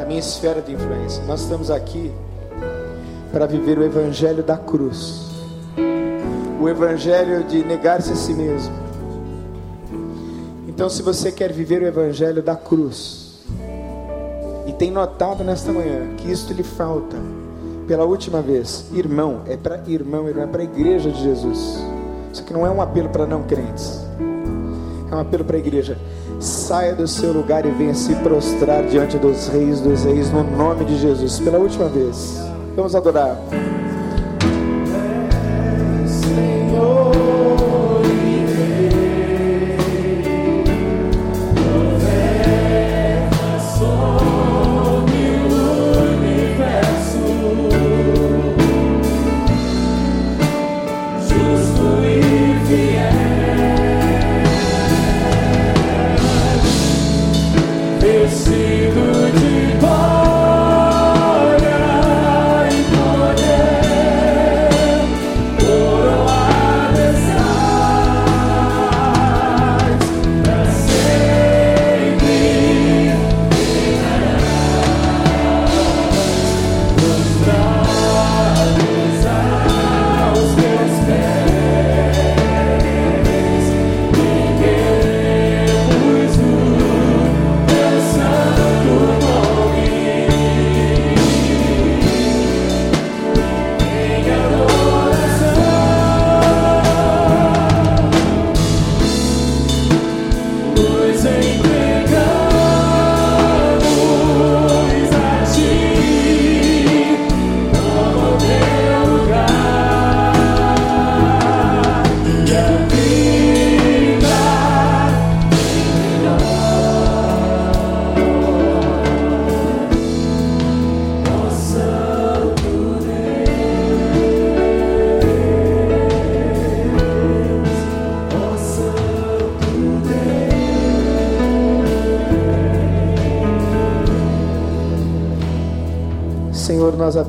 a 0.00 0.04
minha 0.04 0.20
esfera 0.20 0.62
de 0.62 0.72
influência. 0.72 1.20
Nós 1.24 1.40
estamos 1.40 1.68
aqui 1.68 2.12
para 3.32 3.46
viver 3.46 3.78
o 3.78 3.82
evangelho 3.82 4.44
da 4.44 4.56
cruz, 4.56 5.26
o 6.60 6.68
evangelho 6.68 7.42
de 7.42 7.64
negar-se 7.64 8.12
a 8.12 8.14
si 8.14 8.32
mesmo. 8.32 8.72
Então, 10.68 10.88
se 10.88 11.02
você 11.02 11.32
quer 11.32 11.52
viver 11.52 11.82
o 11.82 11.86
evangelho 11.86 12.44
da 12.44 12.54
cruz 12.54 13.40
e 14.68 14.72
tem 14.72 14.92
notado 14.92 15.42
nesta 15.42 15.72
manhã 15.72 16.14
que 16.16 16.30
isto 16.30 16.52
lhe 16.52 16.62
falta, 16.62 17.16
pela 17.88 18.04
última 18.04 18.40
vez, 18.40 18.86
irmão, 18.92 19.42
é 19.48 19.56
para 19.56 19.82
irmão, 19.88 20.28
irmão, 20.28 20.44
é 20.44 20.46
para 20.46 20.60
a 20.60 20.64
igreja 20.64 21.10
de 21.10 21.20
Jesus. 21.20 21.76
Isso 22.32 22.42
aqui 22.42 22.52
não 22.52 22.64
é 22.64 22.70
um 22.70 22.80
apelo 22.80 23.08
para 23.08 23.26
não 23.26 23.42
crentes, 23.42 24.00
é 25.10 25.14
um 25.14 25.18
apelo 25.18 25.44
para 25.44 25.56
a 25.56 25.58
igreja. 25.58 25.98
Saia 26.40 26.94
do 26.94 27.06
seu 27.06 27.34
lugar 27.34 27.66
e 27.66 27.70
venha 27.70 27.94
se 27.94 28.14
prostrar 28.16 28.82
diante 28.84 29.18
dos 29.18 29.48
reis 29.48 29.78
dos 29.80 30.04
reis, 30.04 30.32
no 30.32 30.42
nome 30.42 30.86
de 30.86 30.96
Jesus, 30.96 31.38
pela 31.38 31.58
última 31.58 31.86
vez. 31.86 32.40
Vamos 32.74 32.94
adorar. 32.94 33.36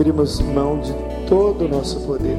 Abrimos 0.02 0.40
mão 0.40 0.80
de 0.80 0.92
todo 1.30 1.66
o 1.66 1.68
nosso 1.68 2.00
poder. 2.02 2.36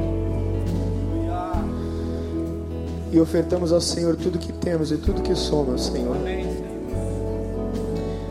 E 3.12 3.20
ofertamos 3.20 3.72
ao 3.72 3.80
Senhor 3.80 4.16
tudo 4.16 4.36
que 4.36 4.52
temos 4.52 4.90
e 4.90 4.96
tudo 4.96 5.22
que 5.22 5.34
somos, 5.36 5.86
Senhor. 5.86 6.16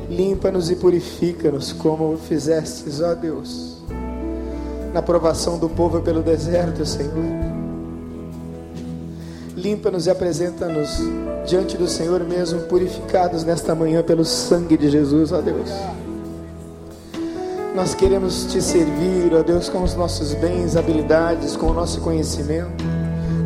Limpa-nos 0.10 0.70
e 0.70 0.76
purifica-nos 0.76 1.72
como 1.72 2.18
fizestes, 2.18 3.00
ó 3.00 3.16
Deus, 3.16 3.78
na 4.94 5.02
provação 5.02 5.58
do 5.58 5.70
povo 5.70 6.02
pelo 6.02 6.22
deserto, 6.22 6.86
Senhor. 6.86 7.14
Limpa-nos 9.56 10.08
e 10.08 10.10
apresenta-nos 10.10 11.00
diante 11.48 11.78
do 11.78 11.88
Senhor 11.88 12.22
mesmo, 12.26 12.60
purificados 12.64 13.46
nesta 13.46 13.74
manhã 13.74 14.04
pelo 14.04 14.26
sangue 14.26 14.76
de 14.76 14.90
Jesus, 14.90 15.32
ó 15.32 15.40
Deus. 15.40 15.70
Nós 17.74 17.96
queremos 17.96 18.46
te 18.52 18.62
servir, 18.62 19.34
ó 19.34 19.42
Deus, 19.42 19.70
com 19.70 19.82
os 19.82 19.96
nossos 19.96 20.34
bens, 20.34 20.76
habilidades, 20.76 21.56
com 21.56 21.68
o 21.68 21.74
nosso 21.74 22.02
conhecimento, 22.02 22.84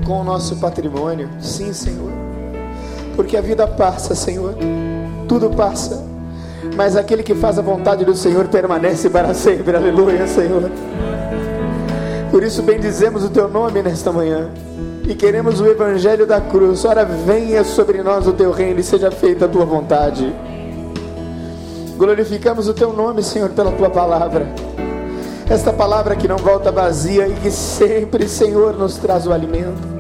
com 0.03 0.21
o 0.21 0.23
nosso 0.23 0.55
patrimônio. 0.55 1.29
Sim, 1.39 1.71
Senhor. 1.71 2.11
Porque 3.15 3.37
a 3.37 3.41
vida 3.41 3.67
passa, 3.67 4.15
Senhor. 4.15 4.55
Tudo 5.27 5.51
passa. 5.51 6.03
Mas 6.75 6.95
aquele 6.95 7.21
que 7.21 7.35
faz 7.35 7.59
a 7.59 7.61
vontade 7.61 8.03
do 8.03 8.15
Senhor 8.15 8.47
permanece 8.47 9.11
para 9.11 9.31
sempre. 9.35 9.77
Aleluia, 9.77 10.25
Senhor. 10.25 10.71
Por 12.31 12.43
isso 12.43 12.63
bendizemos 12.63 13.23
o 13.23 13.29
teu 13.29 13.47
nome 13.47 13.83
nesta 13.83 14.11
manhã. 14.11 14.49
E 15.07 15.13
queremos 15.13 15.61
o 15.61 15.67
evangelho 15.67 16.25
da 16.25 16.41
cruz. 16.41 16.83
Ora, 16.83 17.05
venha 17.05 17.63
sobre 17.63 18.01
nós 18.01 18.25
o 18.25 18.33
teu 18.33 18.51
reino 18.51 18.79
e 18.79 18.83
seja 18.83 19.11
feita 19.11 19.45
a 19.45 19.47
tua 19.47 19.65
vontade. 19.65 20.33
Glorificamos 21.97 22.67
o 22.67 22.73
teu 22.73 22.91
nome, 22.91 23.23
Senhor, 23.23 23.49
pela 23.51 23.71
tua 23.71 23.89
palavra. 23.89 24.45
Esta 25.49 25.71
palavra 25.71 26.15
que 26.15 26.27
não 26.27 26.37
volta 26.37 26.71
vazia 26.71 27.27
e 27.27 27.33
que 27.35 27.49
sempre, 27.49 28.27
Senhor, 28.27 28.75
nos 28.77 28.97
traz 28.97 29.25
o 29.25 29.31
alimento. 29.31 29.95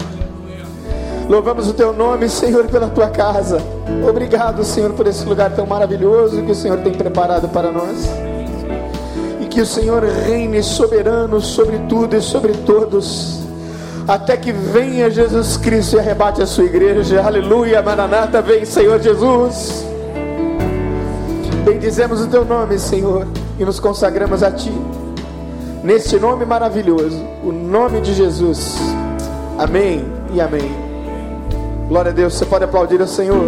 Louvamos 1.29 1.69
o 1.69 1.73
teu 1.73 1.93
nome, 1.93 2.27
Senhor, 2.27 2.65
pela 2.67 2.89
tua 2.89 3.07
casa. 3.07 3.59
Obrigado, 4.07 4.63
Senhor, 4.63 4.91
por 4.93 5.07
esse 5.07 5.23
lugar 5.25 5.55
tão 5.55 5.65
maravilhoso 5.65 6.43
que 6.43 6.51
o 6.51 6.55
Senhor 6.55 6.79
tem 6.79 6.93
preparado 6.93 7.47
para 7.47 7.71
nós. 7.71 8.09
E 9.39 9.45
que 9.45 9.61
o 9.61 9.65
Senhor 9.65 10.03
reine 10.03 10.61
soberano 10.61 11.39
sobre 11.39 11.77
tudo 11.87 12.17
e 12.17 12.21
sobre 12.21 12.53
todos. 12.65 13.39
Até 14.07 14.35
que 14.35 14.51
venha 14.51 15.09
Jesus 15.09 15.57
Cristo 15.57 15.95
e 15.95 15.99
arrebate 15.99 16.41
a 16.41 16.45
sua 16.45 16.65
igreja. 16.65 17.23
Aleluia, 17.23 17.81
Maranata, 17.81 18.41
vem, 18.41 18.65
Senhor 18.65 18.99
Jesus. 18.99 19.94
Bendizemos 21.85 22.19
o 22.19 22.27
teu 22.27 22.43
nome, 22.43 22.79
Senhor, 22.79 23.27
e 23.59 23.63
nos 23.63 23.79
consagramos 23.79 24.41
a 24.41 24.49
ti. 24.49 24.71
Neste 25.83 26.17
nome 26.17 26.43
maravilhoso, 26.43 27.23
o 27.43 27.51
nome 27.51 28.01
de 28.01 28.11
Jesus. 28.11 28.75
Amém 29.59 30.03
e 30.33 30.41
amém. 30.41 30.71
Glória 31.87 32.09
a 32.09 32.13
Deus. 32.13 32.33
Você 32.33 32.43
pode 32.47 32.63
aplaudir 32.63 32.99
ao 32.99 33.07
Senhor. 33.07 33.45